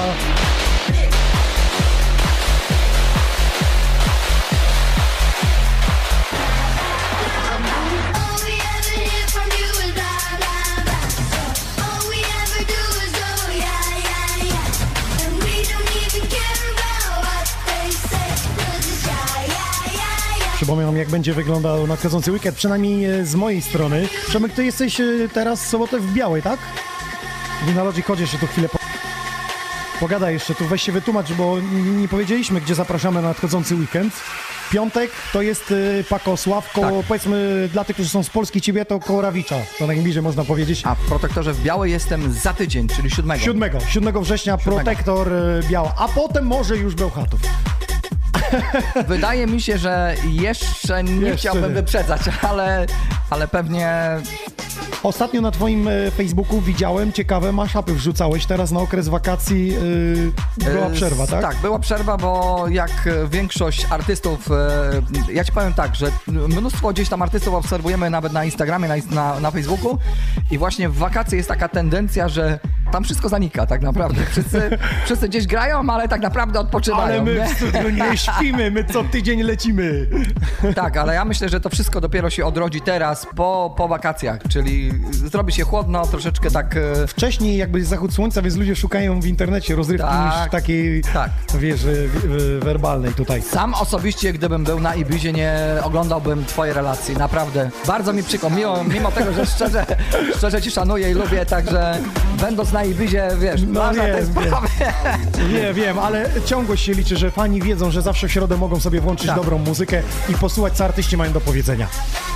[20.64, 24.08] Przypominam, jak będzie wyglądał nadchodzący weekend, przynajmniej e, z mojej strony.
[24.28, 26.60] Przemek, ty jesteś e, teraz w sobotę w Białej, tak?
[27.66, 28.68] Winalodzik, chodź jeszcze tu chwilę.
[28.68, 28.78] Po...
[30.00, 31.56] Pogadaj jeszcze tu, weź się wytłumacz, bo
[31.96, 34.14] nie powiedzieliśmy, gdzie zapraszamy na nadchodzący weekend.
[34.70, 37.06] Piątek to jest y, Pakosław, koło, Tak.
[37.08, 40.82] powiedzmy dla tych, którzy są z Polski, ciebie to koło Rawicza, to najbliżej można powiedzieć.
[40.84, 43.38] A w protektorze w Białej jestem za tydzień, czyli 7.
[43.38, 47.40] 7, 7 września Protektor y, Biała, a potem może już Bełchatów.
[49.08, 51.74] Wydaje mi się, że jeszcze nie Jeszcze chciałbym nie.
[51.74, 52.86] wyprzedzać, ale,
[53.30, 54.18] ale pewnie
[55.02, 59.72] Ostatnio na twoim e, Facebooku widziałem, ciekawe maszapy wrzucałeś, teraz na okres wakacji
[60.58, 61.42] y, była E, przerwa, tak?
[61.42, 67.08] Tak, była przerwa, bo jak większość artystów, e, ja ci powiem tak, że mnóstwo gdzieś
[67.08, 69.98] tam artystów obserwujemy nawet na Instagramie, na, na, na Facebooku
[70.50, 72.58] i właśnie w wakacje jest taka tendencja, że
[72.94, 74.26] tam wszystko zanika tak naprawdę.
[74.30, 77.02] Wszyscy, wszyscy gdzieś grają, ale tak naprawdę odpoczywają.
[77.04, 77.46] Ale my nie?
[77.46, 80.06] w studiu nie śpimy, my co tydzień lecimy.
[80.74, 84.92] Tak, ale ja myślę, że to wszystko dopiero się odrodzi teraz, po, po wakacjach, czyli
[85.10, 86.76] zrobi się chłodno, troszeczkę tak...
[86.76, 91.30] e, Wcześniej jakby zachód słońca, więc ludzie szukają w internecie rozrywki Tak, niż takiej, tak.
[91.58, 91.80] wiesz,
[92.60, 93.42] werbalnej tutaj.
[93.42, 97.70] Sam osobiście, gdybym był na Ibizie, nie oglądałbym twoje relacji, naprawdę.
[97.86, 99.86] Bardzo mi przykro, mimo, mimo tego, że szczerze,
[100.36, 101.98] szczerze ci szanuję i lubię, także
[102.40, 104.26] będąc na Ibizie, wiesz, No tej wiem.
[104.26, 104.68] sprawy.
[105.52, 109.00] Nie, wiem, ale ciągłość się liczy, że fani wiedzą, że zawsze w środę mogą sobie
[109.00, 109.36] włączyć Tak.
[109.36, 111.88] dobrą muzykę i posłuchać, co artyści mają do powiedzenia.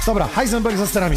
[0.07, 1.17] Dobra, Heisenberg za sterami.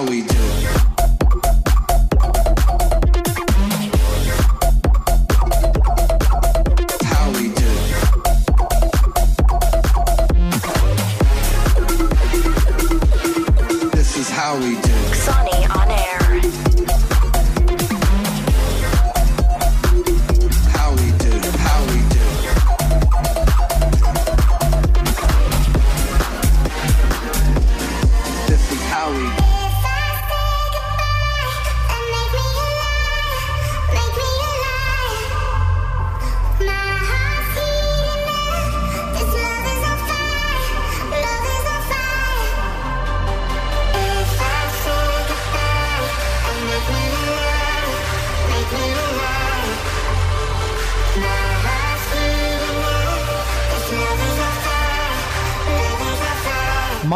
[0.00, 0.39] How we do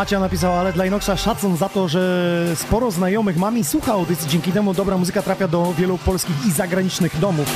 [0.05, 4.28] Macia napisała, ale dla Inoxa szacun za to, że sporo znajomych mam i słucha audycji.
[4.28, 7.47] Dzięki temu dobra muzyka trafia do wielu polskich i zagranicznych domów.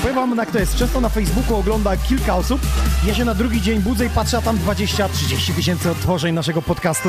[0.00, 0.76] Powiem wam jak to jest.
[0.76, 2.60] Często na Facebooku ogląda kilka osób.
[3.06, 7.08] Ja się na drugi dzień budzę i patrzę, a tam 20-30 tysięcy odtworzeń naszego podcastu.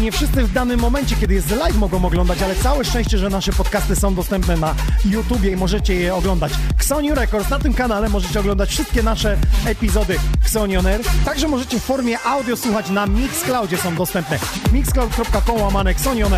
[0.00, 3.52] Nie wszyscy w danym momencie, kiedy jest live, mogą oglądać, ale całe szczęście, że nasze
[3.52, 6.52] podcasty są dostępne na YouTubie i możecie je oglądać.
[6.74, 11.00] Xoniu Records, na tym kanale możecie oglądać wszystkie nasze epizody Xonion Air.
[11.24, 14.38] Także możecie w formie audio słuchać na Mixcloudzie, są dostępne.
[14.72, 16.32] mixcloud.com łamane Xonion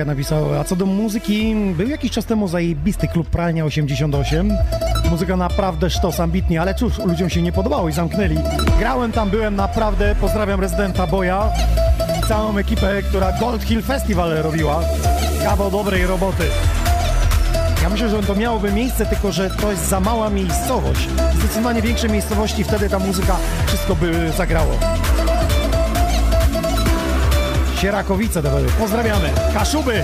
[0.00, 4.52] Braga napisał, a co do muzyki, był jakiś czas temu zajebisty klub Pralnia 88.
[5.10, 8.36] Muzyka naprawdę sztos, ambitnie, ale cóż, ludziom się nie podobało i zamknęli.
[8.78, 11.50] Grałem tam, byłem naprawdę, pozdrawiam rezydenta Boja
[12.18, 14.80] i całą ekipę, która Gold Hill Festival robiła.
[15.44, 16.44] Kawał dobrej roboty.
[17.82, 21.08] Ja myślę, że to miałoby miejsce, tylko że to jest za mała miejscowość.
[21.34, 23.36] Zdecydowanie większe miejscowości, wtedy ta muzyka
[23.66, 24.99] wszystko by zagrało.
[27.80, 28.66] Sierakowice były.
[28.78, 29.30] Pozdrawiamy.
[29.54, 30.02] Kaszuby!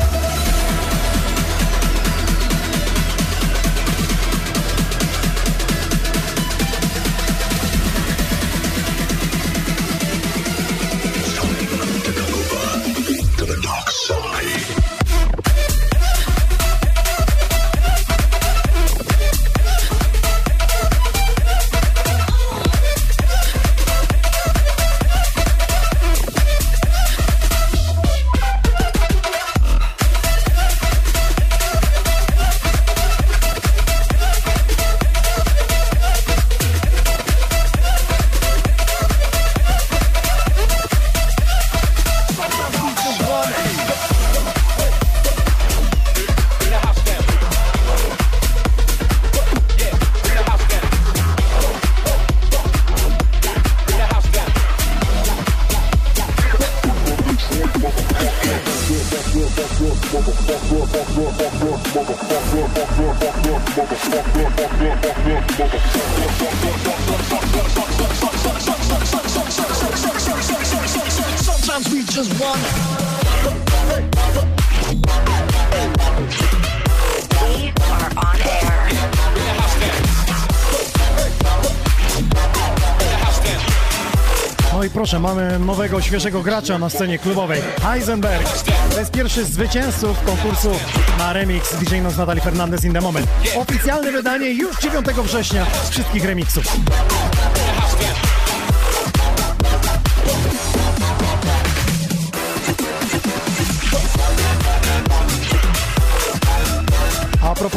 [85.21, 87.63] Mamy nowego, świeżego gracza na scenie klubowej.
[87.83, 88.49] Heisenberg.
[88.93, 90.71] To jest pierwszy z zwycięzców konkursu
[91.19, 93.27] na remix DJ Nos Natalie Fernandez in the Moment.
[93.57, 96.77] Oficjalne wydanie już 9 września wszystkich remixów.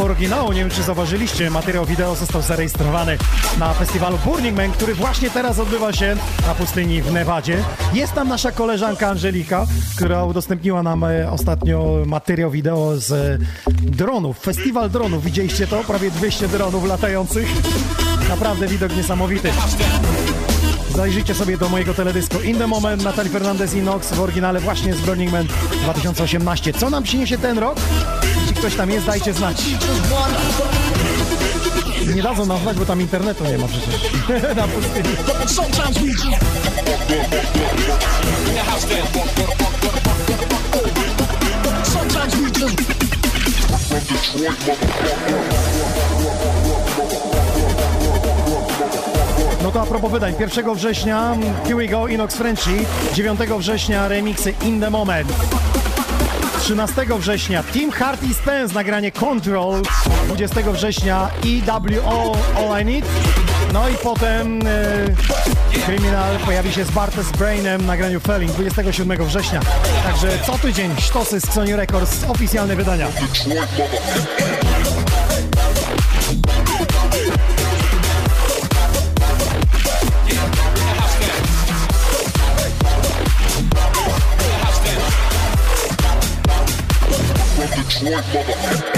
[0.01, 3.17] Oryginału, nie wiem czy zauważyliście, materiał wideo został zarejestrowany
[3.59, 6.15] na festiwalu Burning Man, który właśnie teraz odbywa się
[6.47, 7.63] na pustyni w Nevadzie.
[7.93, 9.65] Jest tam nasza koleżanka Angelika,
[9.95, 13.38] która udostępniła nam e, ostatnio materiał wideo z e,
[13.71, 14.39] dronów.
[14.39, 15.84] Festiwal dronów, widzieliście to?
[15.84, 17.47] Prawie 200 dronów latających.
[18.30, 19.51] Naprawdę widok niesamowity.
[20.95, 24.93] Zajrzyjcie sobie do mojego teledysku In The Moment Natalie Fernandez i Nox w oryginale właśnie
[24.93, 25.47] z Burning Man
[25.84, 26.73] 2018.
[26.73, 27.77] Co nam przyniesie ten rok?
[28.60, 29.64] Ktoś tam jest, dajcie znać.
[32.15, 33.95] Nie dadzą nam znać, bo tam internetu nie ma przecież.
[34.56, 35.10] Na pustyni.
[49.64, 54.53] No to a propos wydań, 1 września Here We Go, Inox Frenchy, 9 września remixy
[54.65, 55.68] In The Moment.
[56.69, 59.81] 13 września Team Hart i Spence, nagranie Control.
[60.27, 63.05] 20 września EWO All I Need.
[63.73, 69.59] No i potem e, Criminal pojawi się z Bartes Brainem nagraniu Felling 27 września.
[70.03, 73.07] Także co tydzień sztosy z Sony Records, oficjalne wydania.
[88.21, 88.89] motherfucker.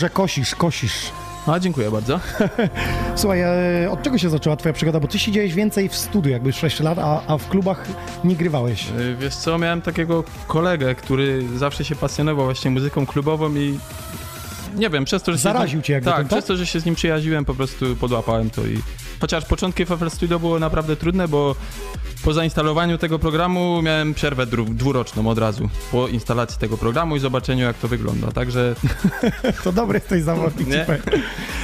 [0.00, 1.10] Że kosisz, kosisz.
[1.46, 2.20] A, dziękuję bardzo.
[3.16, 5.00] Słuchaj, e, od czego się zaczęła twoja przygoda?
[5.00, 7.86] Bo ty siedziałeś więcej w studiu, jakby 6 lat, a, a w klubach
[8.24, 8.88] nie grywałeś.
[8.98, 13.78] Y, Wiesz co, miałem takiego kolegę, który zawsze się pasjonował właśnie muzyką klubową i
[14.76, 16.38] nie wiem, przez to, że się Zaraził z nim, cię jakby Tak, tym, tak?
[16.38, 18.78] przez to, że się z nim przyjaźniłem, po prostu podłapałem to i
[19.20, 21.54] Chociaż początki FFL Studio było naprawdę trudne, bo
[22.24, 27.64] po zainstalowaniu tego programu miałem przerwę dwuroczną od razu po instalacji tego programu i zobaczeniu
[27.64, 28.32] jak to wygląda.
[28.32, 28.74] Także
[29.64, 30.86] To dobry jesteś zawodnik, Nie?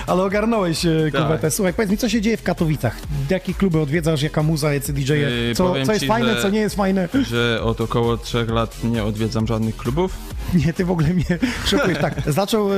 [0.07, 1.23] Ale ogarnąłeś e, Tak.
[1.23, 1.51] kuwetę.
[1.51, 2.97] Słuchaj, powiedz mi, co się dzieje w Katowicach?
[3.31, 5.17] Jakie kluby odwiedzasz, jaka muza, jacy DJ-e?
[5.17, 7.09] Yy, Co, co jest ci, fajne, że- co nie jest fajne?
[7.31, 10.13] że od około trzech lat nie odwiedzam żadnych klubów.
[10.67, 11.25] Nie, ty w ogóle mnie
[11.67, 11.99] szokujesz.
[11.99, 12.77] Tak, zaczął e,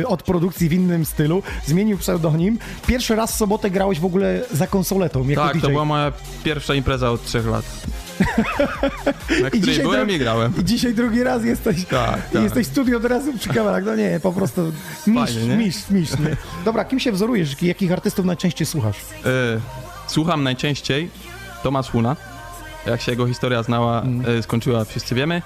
[0.00, 2.58] e, od produkcji w innym stylu, zmienił pseudonim.
[2.86, 5.60] Pierwszy raz w sobotę grałeś w ogóle za konsoletą, jako tak, DJ.
[5.60, 6.12] to była moja
[6.44, 7.64] pierwsza impreza od trzech lat.
[9.42, 10.52] Na której byłem dru- i grałem.
[10.60, 12.42] I dzisiaj drugi raz jesteś, Tak, i tak.
[12.42, 13.84] jesteś w studiu od razu przy kamerach.
[13.84, 14.72] No nie, po prostu
[15.06, 15.56] mistrz, Fajnie, nie?
[15.56, 16.18] mistrz, mistrz.
[16.18, 16.36] Nie?
[16.64, 17.62] Dobra, kim się wzorujesz?
[17.62, 18.96] Jakich artystów najczęściej słuchasz?
[18.96, 19.60] E,
[20.06, 21.10] słucham najczęściej
[21.62, 22.16] Tomasz Huna.
[22.86, 24.02] Jak się jego historia znała,
[24.38, 25.42] e, skończyła, wszyscy wiemy.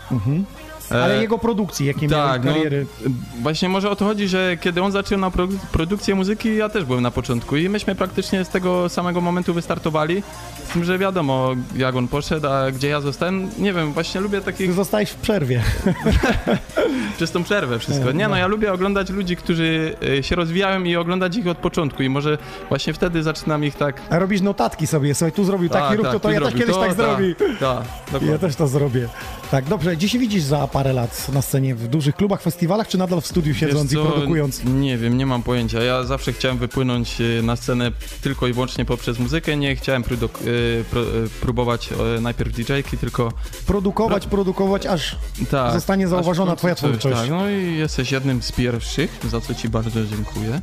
[0.91, 2.87] E, Ale jego produkcji, jakie tak, miały kariery.
[3.05, 3.11] No,
[3.43, 6.85] właśnie może o to chodzi, że kiedy on zaczął na produ- produkcję muzyki, ja też
[6.85, 10.23] byłem na początku i myśmy praktycznie z tego samego momentu wystartowali.
[10.65, 14.41] Z tym, że wiadomo, jak on poszedł, a gdzie ja zostałem, nie wiem, właśnie lubię
[14.41, 14.73] takich...
[14.73, 15.63] Zostałeś w przerwie.
[17.17, 18.13] Przez tą przerwę wszystko.
[18.13, 22.03] Nie no, ja lubię oglądać ludzi, którzy e, się rozwijają i oglądać ich od początku
[22.03, 22.39] i może
[22.69, 24.01] właśnie wtedy zaczynam ich tak...
[24.11, 26.75] A robisz notatki sobie, słuchaj, tu zrobił taki ruch, to, to tu ja też kiedyś
[26.75, 27.35] to, tak zrobię.
[27.35, 28.31] Tak, tak, dokładnie.
[28.31, 29.09] Ja też to zrobię.
[29.53, 29.97] Tak, dobrze.
[29.97, 31.75] Gdzie się widzisz za parę lat na scenie?
[31.75, 34.65] W dużych klubach, festiwalach, czy nadal w studiu siedząc i produkując?
[34.65, 35.83] Nie wiem, nie mam pojęcia.
[35.83, 37.93] Ja zawsze chciałem wypłynąć e, na scenę
[38.23, 39.57] tylko i wyłącznie poprzez muzykę.
[39.57, 41.89] Nie chciałem e, e, próbować
[42.21, 43.33] najpierw DJ-ki, tylko
[43.67, 45.17] Produkować, produkować, aż
[45.51, 45.73] tak.
[45.73, 47.17] zostanie aż zauważona końcu twoja twórczość.
[47.17, 50.61] Tak, no i jesteś jednym z pierwszych, za co ci bardzo dziękuję.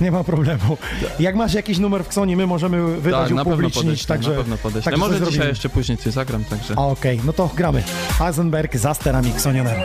[0.04, 0.78] Nie ma problemu.
[1.20, 4.30] Jak masz jakiś numer w Ksonie, my możemy wydać, tak, upublicznić, także...
[4.30, 4.82] na pewno podeślę.
[4.82, 6.76] także Może coś dzisiaj jeszcze później coś zagram, także...
[6.76, 7.82] Okej, no to gramy.
[8.18, 9.76] Heisenberg za sterami Ksonionem.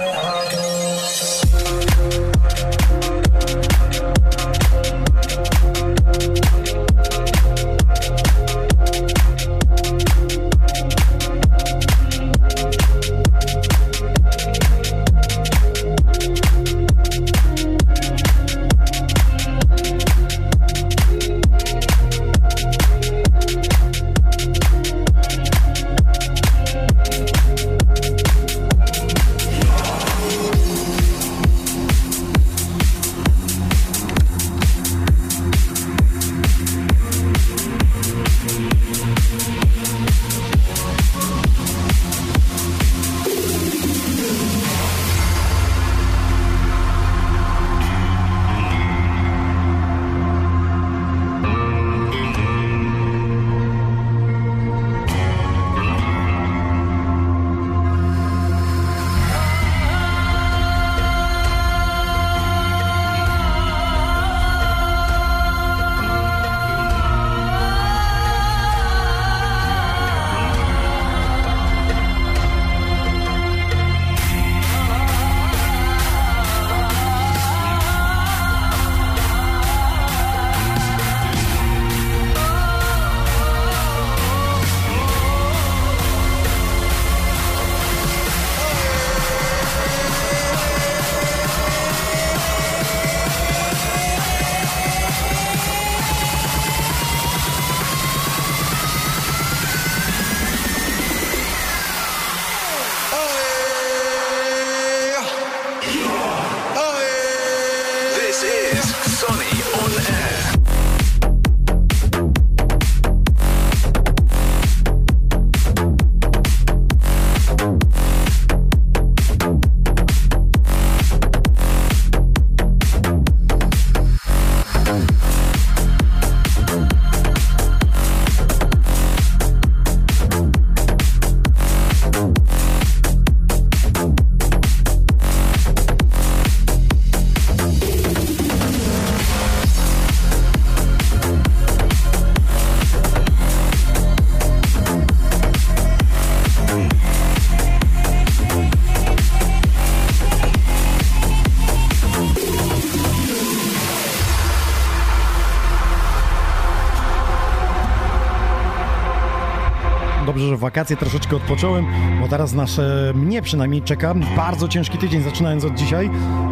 [160.76, 161.86] Wakacje troszeczkę odpocząłem,
[162.22, 166.10] bo teraz nasze, mnie przynajmniej czeka bardzo ciężki tydzień, zaczynając od dzisiaj.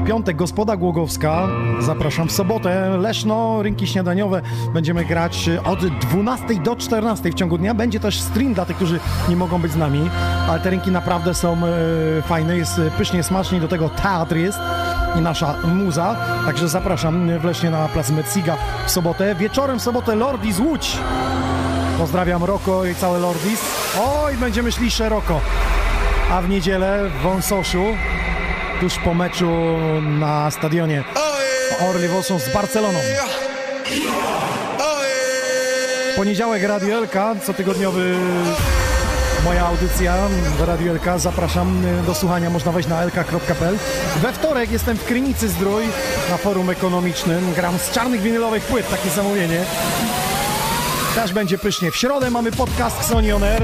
[0.07, 1.47] Piątek, Gospoda Głogowska.
[1.79, 4.41] Zapraszam w sobotę, Leszno, rynki śniadaniowe.
[4.73, 7.73] Będziemy grać od 12 do 14 w ciągu dnia.
[7.73, 10.09] Będzie też stream dla tych, którzy nie mogą być z nami,
[10.49, 14.59] ale te rynki naprawdę są e, fajne, jest pysznie, smacznie, do tego teatr jest.
[15.19, 16.15] i nasza muza.
[16.45, 19.35] Także zapraszam w Lesznie na plac Metsiga w sobotę.
[19.35, 20.97] Wieczorem w sobotę Lordis Łódź.
[21.97, 23.72] Pozdrawiam Roko i całe Lordis.
[23.99, 25.41] Oj, będziemy szli szeroko.
[26.31, 27.85] A w niedzielę w Wąsoszu,
[28.79, 29.51] tuż po meczu
[30.01, 31.03] na stadionie
[31.89, 32.99] Orly Wolszą z Barceloną.
[36.15, 38.15] Poniedziałek Radio Elka, cotygodniowy
[39.45, 41.19] moja audycja w Radio Elka.
[41.19, 43.77] Zapraszam y, do słuchania, można wejść na elka.pl.
[44.21, 45.83] We wtorek jestem w Krynicy Zdrój
[46.29, 47.53] na forum ekonomicznym.
[47.53, 49.65] Gram z czarnych winylowych płyt, takie zamówienie.
[51.15, 51.91] Też będzie pysznie.
[51.91, 53.63] W środę mamy podcast Sony On Air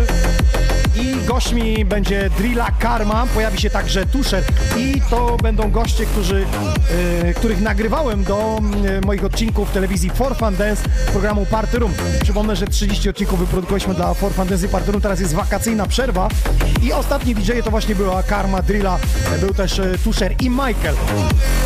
[1.02, 4.44] i gośćmi będzie Drilla Karma, pojawi się także Tusher.
[4.78, 6.46] I to będą goście, którzy,
[7.30, 8.60] y, których nagrywałem do
[8.98, 11.94] y, moich odcinków telewizji For Fun Dance programu Party Room.
[12.24, 15.88] Przypomnę, że 30 odcinków wyprodukowaliśmy dla For Fun Dance i Party Room, teraz jest wakacyjna
[15.88, 16.28] przerwa.
[16.84, 19.00] I ostatni DJ to właśnie była Karma, Drilla,
[19.40, 19.98] był też y,
[20.40, 20.96] i Michael.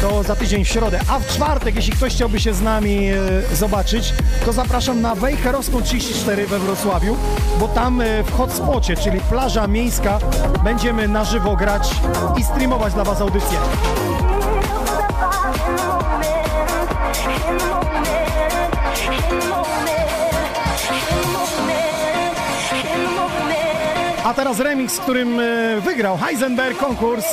[0.01, 3.09] To za tydzień w środę, a w czwartek, jeśli ktoś chciałby się z nami
[3.53, 4.13] zobaczyć,
[4.45, 7.15] to zapraszam na Wejherowską 34 we Wrocławiu,
[7.59, 10.19] bo tam w hotspocie, czyli plaża miejska,
[10.63, 11.91] będziemy na żywo grać
[12.37, 13.57] i streamować dla Was audycję.
[24.25, 27.25] A teraz remix, którym y, wygrał Heisenberg konkurs.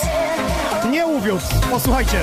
[0.91, 1.45] Nie uwiódł.
[1.71, 2.19] Posłuchajcie.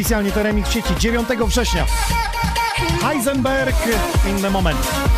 [0.00, 1.86] Oficjalnie to remix sieci 9 września.
[3.02, 3.76] Heisenberg
[4.30, 5.09] in the moment.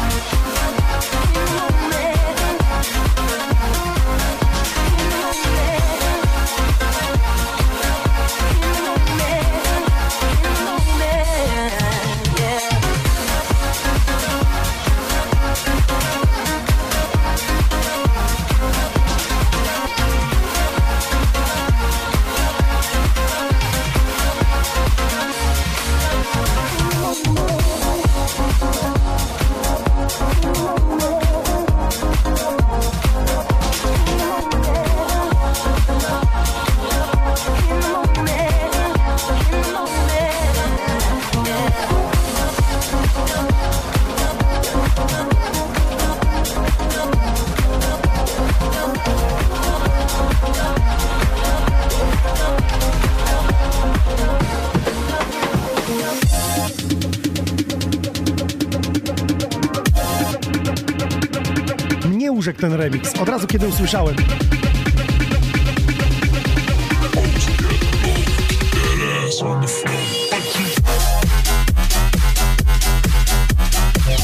[62.62, 64.16] Ten remix, od razu kiedy usłyszałem.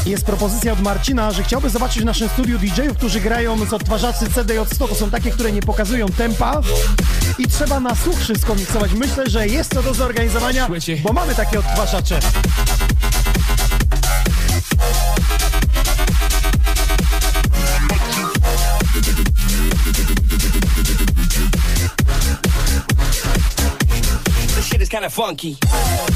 [0.06, 4.24] Jest propozycja od Marcina, że chciałby zobaczyć w naszym studiu DJ-ów, którzy grają z odtwarzaczy
[4.24, 4.88] CDJ100.
[4.88, 6.60] To są takie, które nie pokazują tempa
[7.38, 8.92] i trzeba na słuch wszystko miksować.
[8.92, 10.68] Myślę, że jest to do zorganizowania,
[11.02, 12.20] bo mamy takie odtwarzacze.
[25.18, 26.07] Funky.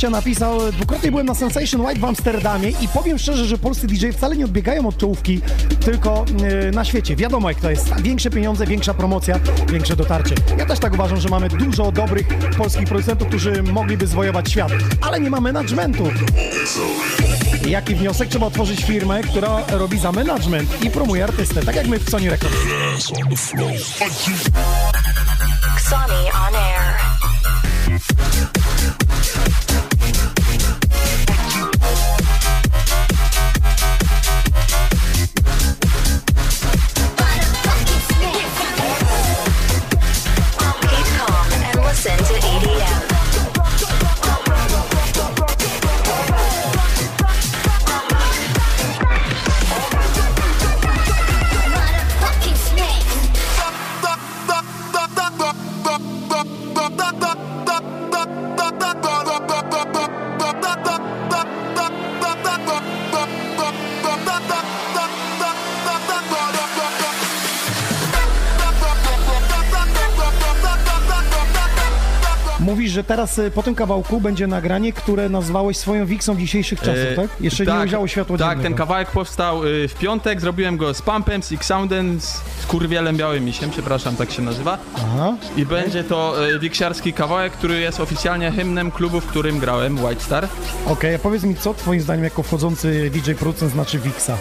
[0.00, 4.10] Macia napisał, dwukrotnie byłem na Sensation White w Amsterdamie i powiem szczerze, że polscy DJ
[4.10, 5.40] wcale nie odbiegają od czołówki,
[5.80, 6.24] tylko
[6.64, 7.16] yy, na świecie.
[7.16, 8.00] Wiadomo jak to jest.
[8.02, 9.40] Większe pieniądze, większa promocja,
[9.72, 10.34] większe dotarcie.
[10.58, 12.26] Ja też tak uważam, że mamy dużo dobrych
[12.58, 16.04] polskich producentów, którzy mogliby zwojować świat, ale nie ma managementu.
[17.68, 18.28] Jaki wniosek?
[18.28, 22.30] Trzeba otworzyć firmę, która robi za management i promuje artystę, tak jak my w Sony
[22.30, 22.56] Records.
[25.90, 26.14] Sony
[26.48, 27.09] on air.
[72.60, 76.96] Mówisz, że teraz y, po tym kawałku będzie nagranie, które nazwałeś swoją wiksą dzisiejszych czasów,
[77.12, 77.28] E, tak?
[77.40, 78.62] Jeszcze nie ujrzało światło Tak, dziennego.
[78.62, 83.44] ten kawałek powstał y, w piątek, zrobiłem go z Pumpem, z X-Soundem, z Kurwielem Białym
[83.44, 84.78] Misiem, przepraszam, tak się nazywa.
[84.96, 85.34] Aha.
[85.56, 90.20] I będzie to y, wiksiarski kawałek, który jest oficjalnie hymnem klubu, w którym grałem, White
[90.22, 90.48] Star.
[90.86, 94.36] Okej, a powiedz mi, co twoim zdaniem jako wchodzący DJ producent znaczy wiksa?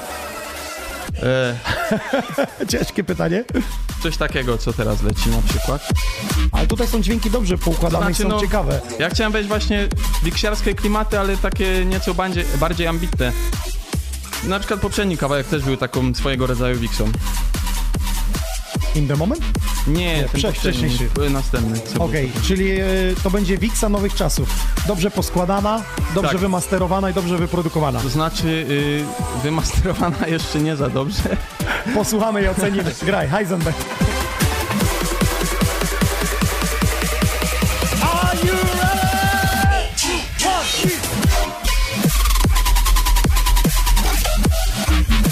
[1.24, 1.56] E,
[2.72, 3.44] Ciężkie pytanie.
[4.04, 5.88] coś takiego, co teraz leci na przykład.
[6.52, 8.82] Ale tutaj są dźwięki dobrze poukładane i są no, ciekawe.
[9.00, 9.88] Ja chciałem wejść właśnie
[10.24, 13.32] wiksiarskie klimaty, ale takie nieco bardziej, bardziej ambitne.
[14.44, 17.12] Na przykład poprzedni kawałek też był taką swojego rodzaju wiksą.
[18.96, 19.42] In the moment?
[19.88, 21.10] Nie, ten poprzedni, wcześniejszy.
[21.30, 21.80] następny.
[22.00, 22.86] Okej, czyli e,
[23.24, 24.50] to będzie wiksa nowych czasów.
[24.88, 25.84] Dobrze poskładana,
[26.16, 26.42] dobrze Tak.
[26.42, 28.00] wymasterowana i dobrze wyprodukowana.
[28.00, 29.06] To znaczy y,
[29.44, 31.38] wymasterowana jeszcze nie za dobrze.
[31.94, 32.92] Posłuchamy i ocenimy.
[33.06, 33.78] Graj, Heisenberg.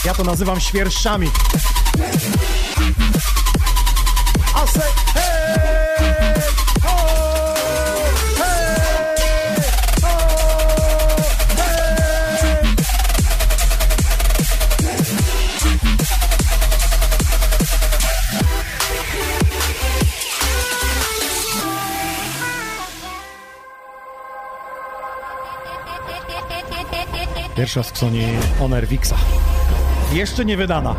[0.05, 1.29] Ja to nazywam świerszczami.
[27.67, 28.23] Pierwsza z Sony
[28.59, 29.15] Honor Vixa.
[30.13, 30.95] Jeszcze nie wydana.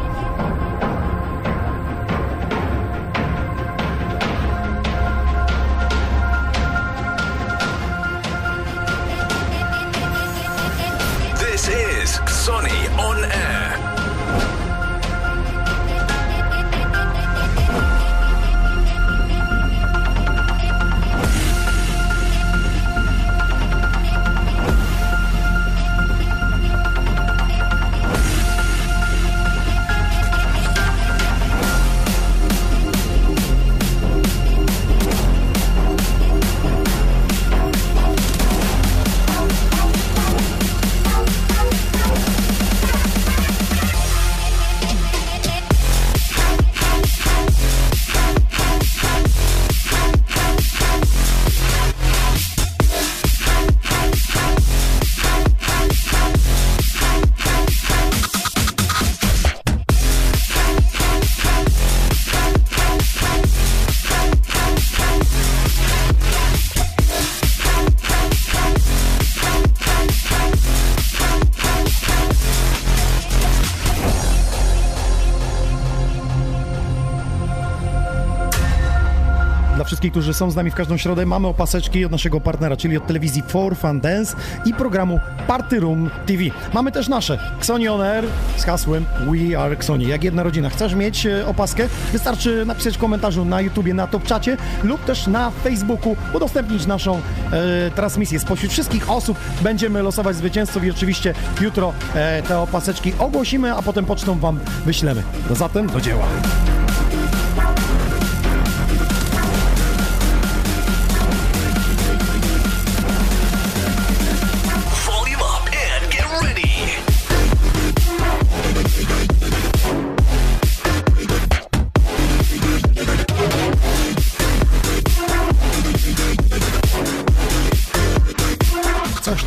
[80.18, 83.42] Którzy są z nami w każdą środę, mamy opaseczki od naszego partnera, czyli od telewizji
[83.48, 86.42] For Fun Dance i programu Party Room TV.
[86.74, 88.24] Mamy też nasze Xoni On Air
[88.56, 90.08] z hasłem We Are Xoni.
[90.08, 90.70] Jak jedna rodzina.
[90.70, 91.88] Chcesz mieć e, opaskę?
[92.12, 97.20] Wystarczy napisać w komentarzu na YouTubie, na Top Czacie lub też na Facebooku, udostępnić naszą
[97.52, 98.40] e, transmisję.
[98.40, 104.04] Spośród wszystkich osób będziemy losować zwycięzców i oczywiście jutro e, te opaseczki ogłosimy, a potem
[104.04, 105.22] pocztą wam wyślemy.
[105.50, 106.26] No zatem do dzieła.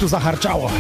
[0.02, 0.72] Tu zaharczało.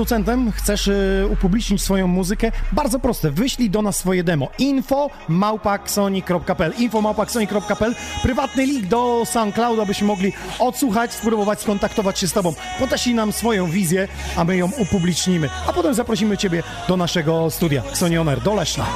[0.00, 2.52] Producentem, chcesz y, upublicznić swoją muzykę?
[2.72, 4.48] Bardzo proste, wyślij do nas swoje demo.
[4.58, 12.32] info małpaksoni.pl info małpaksoni.pl Prywatny link do SoundClouda, abyśmy mogli odsłuchać, spróbować skontaktować się z
[12.32, 12.54] tobą.
[12.78, 15.48] Podaślij nam swoją wizję, a my ją upublicznimy.
[15.66, 17.82] A potem zaprosimy ciebie do naszego studia.
[17.90, 18.86] Xoni Oner, do Leszna.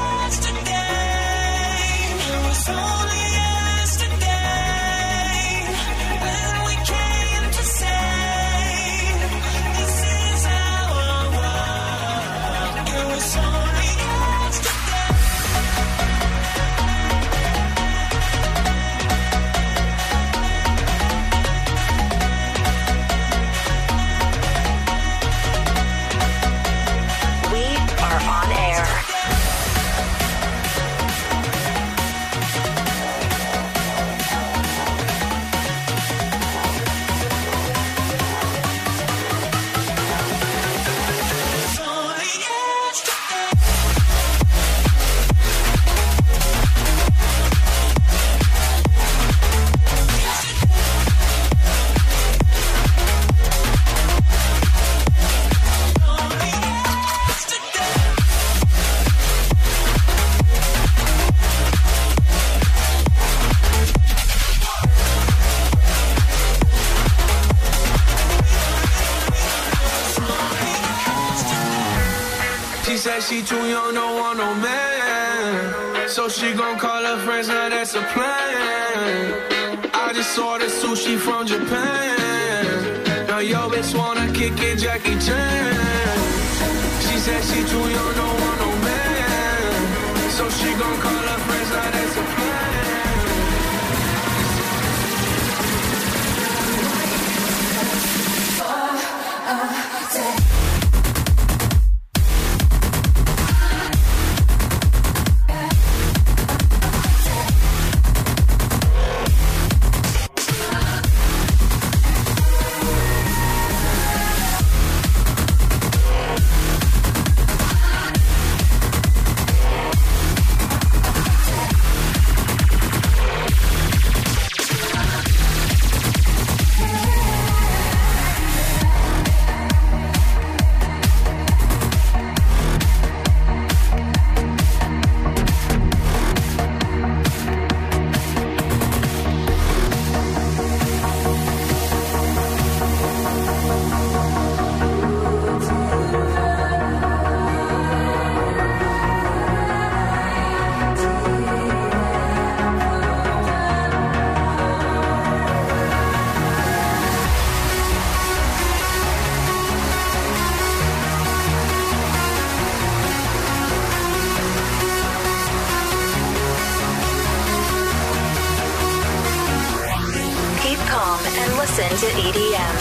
[171.77, 172.75] Listen to EDM.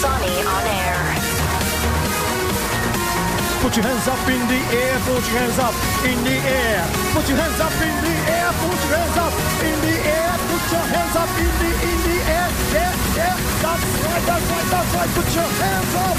[0.00, 0.96] Xani on air.
[3.60, 5.74] Put your hands up in the air, put your hands up
[6.08, 6.88] in the air.
[7.12, 10.32] Put your hands up in the air, put your hands up in the air.
[10.48, 12.48] Put your hands up in the in the air.
[12.72, 15.10] Yeah, yeah, that's right, that's right, that's right.
[15.12, 16.16] Put your hands up.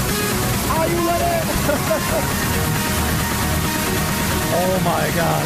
[0.78, 1.42] Are you ready?
[4.62, 5.42] oh my God.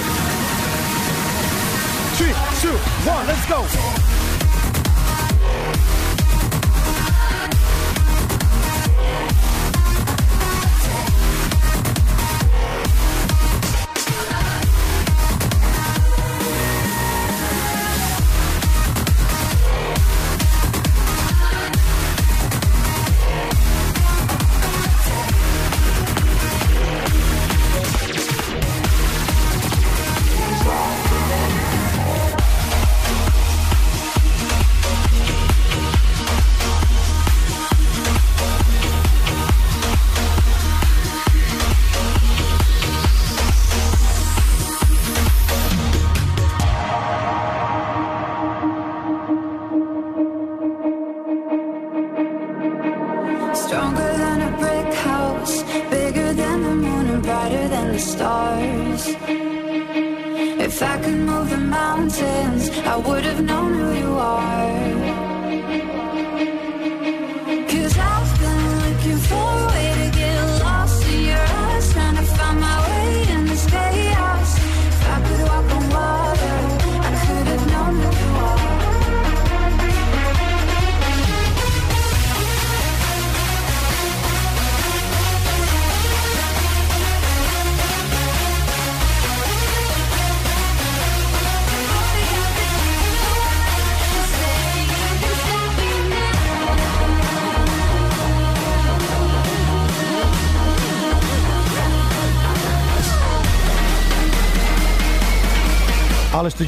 [2.20, 2.76] Three, two,
[3.08, 3.64] one, let's go.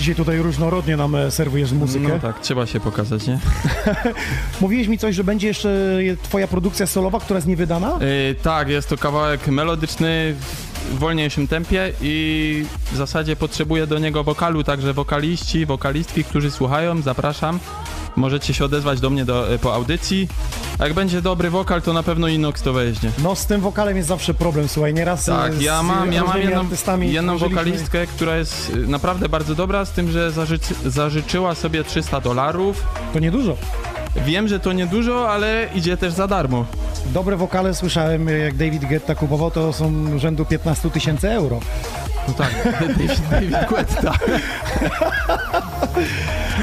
[0.02, 2.08] Dzisiaj tutaj różnorodnie nam e, serwujesz muzykę.
[2.08, 3.38] No tak, trzeba się pokazać, nie?
[4.60, 7.98] Mówiłeś mi coś, że będzie jeszcze twoja produkcja solowa, która jest niewydana?
[8.00, 10.34] Yy, tak, jest to kawałek melodyczny
[10.90, 17.02] w wolniejszym tempie i w zasadzie potrzebuję do niego wokalu, także wokaliści, wokalistki, którzy słuchają,
[17.02, 17.58] zapraszam.
[18.16, 20.28] Możecie się odezwać do mnie do, po audycji.
[20.82, 23.10] Jak będzie dobry wokal, to na pewno Inox to weźmie.
[23.22, 26.24] No z tym wokalem jest zawsze problem, słuchaj, nieraz e, Tak, z ja mam, ja
[26.24, 26.66] mam jedną,
[27.00, 32.20] jedną wokalistkę, która jest y, naprawdę bardzo dobra, z tym, że zażyczy, zażyczyła sobie 300
[32.20, 32.84] dolarów.
[33.12, 33.56] To niedużo.
[34.16, 36.64] Wiem, że to niedużo, ale idzie też za darmo.
[37.06, 41.60] Dobre wokale słyszałem, jak David Guetta kupował, to są rzędu 15 tysięcy euro.
[42.28, 42.50] No tak,
[42.80, 44.12] David, David Guetta.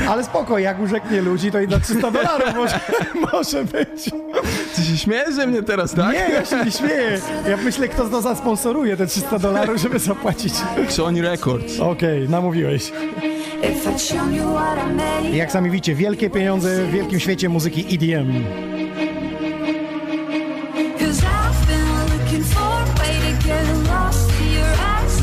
[0.10, 2.80] Ale spoko, jak urzeknie ludzi, to i na 300 dolarów może,
[3.34, 4.10] może być.
[4.76, 6.14] Ty się śmiejesz ze mnie teraz, tak?
[6.14, 7.20] Nie, ja się nie śmieję.
[7.50, 10.54] Ja myślę, kto to zasponsoruje te 300 dolarów, żeby zapłacić.
[10.90, 11.80] Sony Records.
[11.80, 12.92] Okej, namówiłeś.
[13.64, 14.36] I
[14.96, 15.30] made.
[15.38, 18.44] Jak sami widzicie, wielkie pieniądze w wielkim świecie muzyki EDM.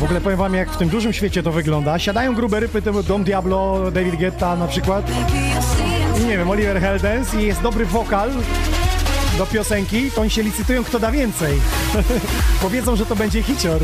[0.06, 1.98] Ogóle powiem wam, jak w tym dużym świecie to wygląda.
[1.98, 5.10] Siadają grube rypy, typu Dom Diablo, David Guetta na przykład.
[6.26, 8.30] Nie wiem, Oliver Heldens i jest dobry wokal
[9.38, 11.60] do piosenki, to oni się licytują, kto da więcej.
[12.62, 13.80] Powiedzą, że to będzie hicior.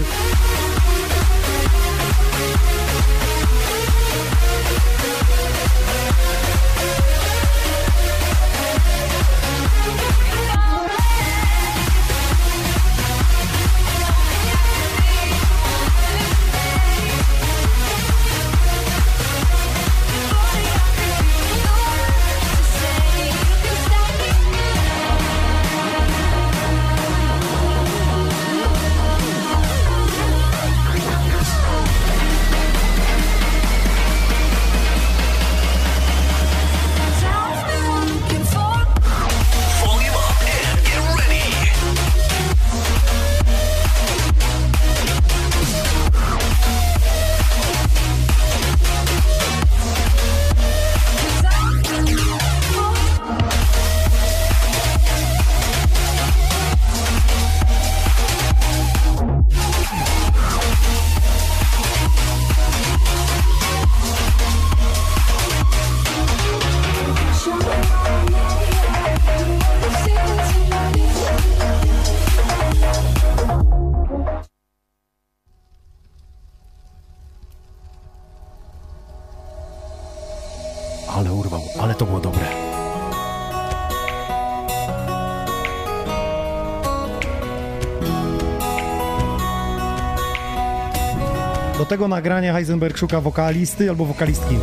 [92.12, 94.58] Nagrania Heisenberg szuka wokalisty albo wokalistki.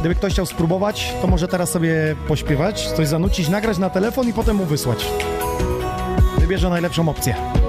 [0.00, 4.32] Gdyby ktoś chciał spróbować, to może teraz sobie pośpiewać, coś zanucić, nagrać na telefon i
[4.32, 5.06] potem mu wysłać.
[6.38, 7.59] Wybierze najlepszą opcję.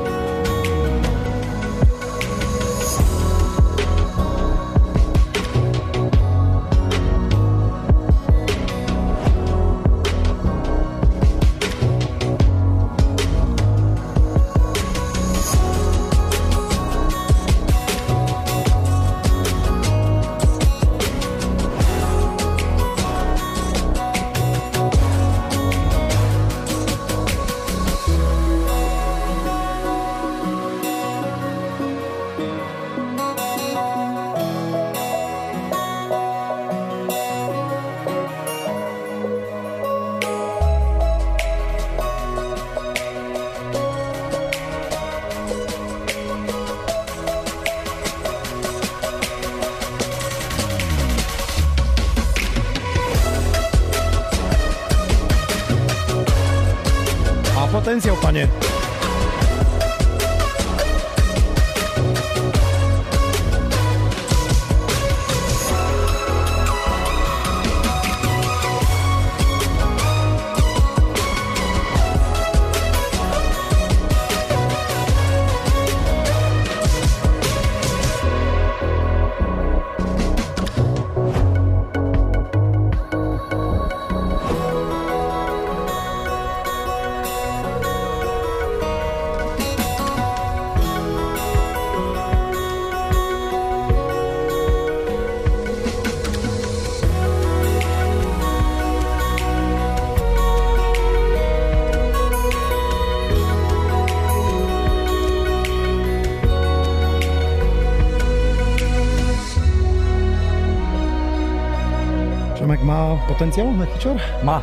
[113.41, 114.17] Potencjał na hicior?
[114.43, 114.61] Ma.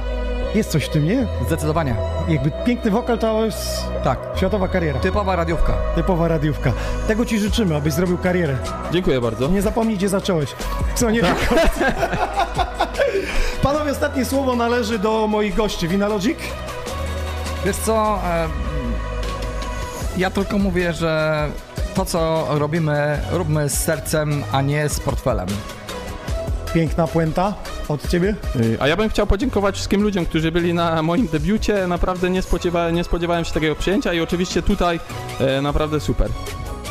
[0.55, 1.27] Jest coś w tym, nie?
[1.47, 1.95] Zdecydowanie.
[2.29, 4.19] Jakby piękny wokal to jest Tak.
[4.37, 5.01] światowa kariera.
[5.01, 5.73] Typowa radiówka.
[5.95, 6.73] Typowa radiówka.
[7.09, 8.57] Tego ci życzymy, abyś zrobił karierę.
[8.93, 9.49] Dziękuję bardzo.
[9.49, 10.55] Nie zapomnij, gdzie zacząłeś.
[10.95, 11.21] Co nie
[13.63, 15.89] Panowie, ostatnie słowo należy do moich gości.
[15.89, 16.39] Winalogic?
[17.65, 18.19] Wiesz co,
[20.17, 21.47] ja tylko mówię, że
[21.95, 25.49] to co robimy, róbmy z sercem, a nie z portfelem.
[26.75, 27.55] Piękna puenta
[27.89, 28.35] od ciebie.
[28.57, 31.87] Y, A ja bym chciał podziękować wszystkim ludziom, którzy byli na moim debiucie.
[31.87, 35.01] Naprawdę nie spodziewałem, nie spodziewałem się takiego przyjęcia i oczywiście tutaj
[35.41, 36.29] e, naprawdę super.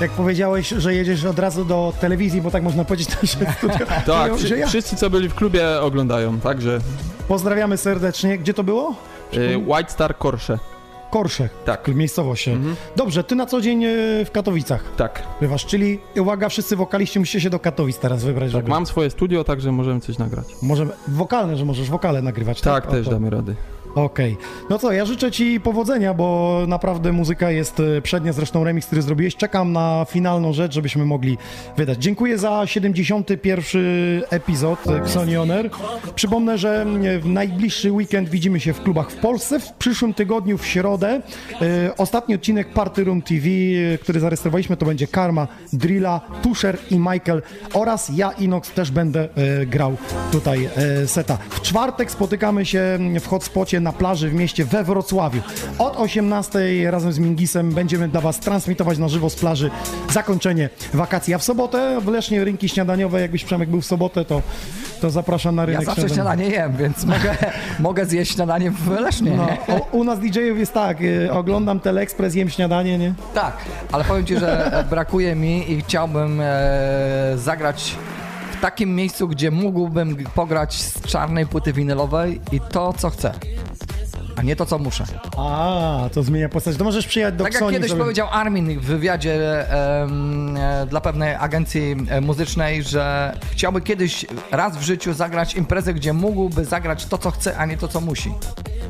[0.02, 3.86] Jak powiedziałeś, że jedziesz od razu do telewizji, bo tak można powiedzieć nasze studio.
[4.06, 4.68] Tak, że wszy- ja.
[4.68, 6.80] wszyscy co byli w klubie oglądają, także
[7.28, 8.38] Pozdrawiamy serdecznie.
[8.38, 8.96] Gdzie to było?
[9.34, 10.60] y, White Star Korsze.
[11.10, 11.58] Korszech.
[11.66, 11.88] Tak.
[11.88, 12.50] Miejscowość.
[12.96, 13.90] Dobrze, ty na co dzień e,
[14.26, 15.24] w Katowicach Tak.
[15.42, 18.70] bywasz, czyli uwaga, wszyscy wokaliści musicie się do Katowic teraz wybrać, żeby...
[18.70, 20.46] Mam swoje studio, także możemy coś nagrać.
[20.62, 22.84] Możemy, wokalne, że możesz wokale nagrywać, tak?
[22.84, 23.56] Tak, też damy rady.
[23.98, 24.38] Okej.
[24.70, 29.02] No co, ja życzę Ci powodzenia, bo naprawdę muzyka jest e, przednia, zresztą remix, który
[29.02, 29.36] zrobiłeś.
[29.36, 31.38] Czekam na finalną rzecz, żebyśmy mogli
[31.78, 31.98] wydać.
[32.04, 33.82] Dziękuję za 71.
[34.30, 35.70] epizod e, Xonioner.
[36.16, 39.60] Przypomnę, że e, w najbliższy weekend widzimy się w klubach w Polsce.
[39.60, 41.22] W przyszłym tygodniu, w środę,
[41.98, 43.48] ostatni odcinek Party Room TV,
[44.02, 47.42] który zarejestrowaliśmy, to będzie Karma, Drilla, Tusher i Michael
[47.74, 49.30] oraz ja, Inox, też będę
[49.68, 49.98] grał
[50.32, 50.70] tutaj
[51.06, 51.38] seta.
[51.50, 55.42] W czwartek spotykamy się w hotspocie na plaży w mieście we Wrocławiu.
[55.80, 56.60] Od 18
[56.92, 59.72] razem z Mingisem będziemy dla Was transmitować na żywo z plaży
[60.12, 61.34] zakończenie wakacji.
[61.34, 64.42] A w sobotę w Lesznie rynki śniadaniowe, jakbyś Przemek był w sobotę, to,
[65.02, 66.44] to zapraszam na Ja rynek zawsze śniadaniowy.
[66.44, 67.36] śniadanie jem, więc mogę,
[67.80, 69.32] mogę zjeść śniadanie w Lesznie.
[69.32, 73.14] No, o, u nas DJ-ów jest tak, y, oglądam Teleexpress, jem śniadanie, nie?
[73.34, 73.58] Tak,
[73.92, 76.46] ale powiem Ci, że e, brakuje mi i chciałbym e,
[77.36, 77.96] zagrać
[78.58, 83.34] w takim miejscu, gdzie mógłbym pograć z czarnej płyty winylowej i to, co chcę,
[84.38, 85.04] a nie to, co muszę.
[85.38, 86.78] A, to zmienia postać.
[86.78, 89.36] To możesz przyjechać do Tak jak kiedyś sobie- powiedział Armin w wywiadzie
[89.74, 96.14] e, dla pewnej agencji e, muzycznej, że chciałby kiedyś raz w życiu zagrać imprezę, gdzie
[96.14, 98.32] mógłby zagrać to, co chce, a nie to, co musi.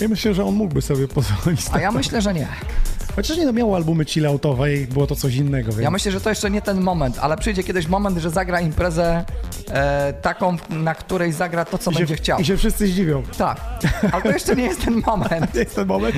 [0.01, 1.61] Ja myślę, że on mógłby sobie pozwolić.
[1.71, 2.47] A ja myślę, że nie.
[3.17, 5.81] Chociaż nie no, miał albumy chilloutowe i było to coś innego, więc...
[5.83, 9.25] Ja myślę, że to jeszcze nie ten moment, ale przyjdzie kiedyś moment, że zagra imprezę
[9.71, 12.39] e, taką, na której zagra to, co I się, będzie chciał.
[12.39, 13.23] I się wszyscy zdziwią.
[13.37, 13.61] Tak,
[14.11, 15.51] ale to jeszcze nie jest ten moment.
[15.53, 16.15] To jest ten moment.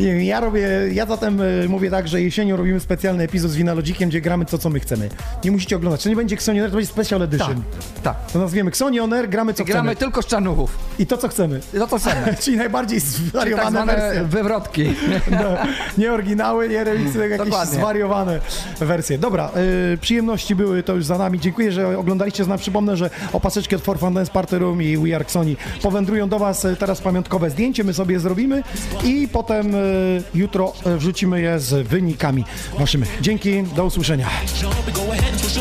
[0.00, 4.08] Nie, Ja robię, ja zatem y, mówię tak, że jesienią robimy specjalny epizod z Winalogikiem,
[4.08, 5.08] gdzie gramy to, co my chcemy.
[5.44, 6.02] Nie musicie oglądać.
[6.02, 7.62] To nie będzie Xonioner, to będzie Special Edition.
[8.02, 8.26] Tak.
[8.32, 9.96] To nazwiemy Xonioner, gramy co I gramy chcemy.
[9.96, 10.78] tylko z czarnuchów.
[10.98, 11.60] I to, co chcemy.
[11.74, 12.34] I to, co chcemy.
[12.42, 14.24] Czyli najbardziej Czyli tak zwariowane wersje.
[14.24, 14.84] wywrotki.
[15.30, 15.56] No,
[15.98, 17.74] nie oryginały, nie remixy, tylko jakieś Dokładnie.
[17.74, 18.40] zwariowane
[18.80, 19.18] wersje.
[19.18, 19.50] Dobra,
[19.94, 21.40] y, przyjemności były to już za nami.
[21.40, 22.60] Dziękuję, że oglądaliście z nami.
[22.60, 26.38] Przypomnę, że opaseczki od For Fun Dance Party Room i We Are Sony powędrują do
[26.38, 27.84] Was y, teraz pamiątkowe zdjęcie.
[27.84, 28.62] My sobie je zrobimy
[29.04, 32.44] i potem y, jutro y, wrzucimy je z wynikami
[32.78, 33.04] Waszymi.
[33.20, 34.26] Dzięki, do usłyszenia.
[34.62, 35.52] Jump and go ahead and twist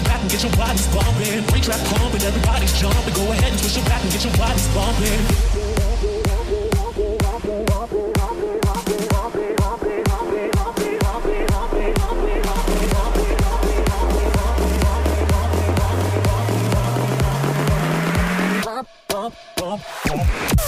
[19.61, 20.60] Bump, bump, bump.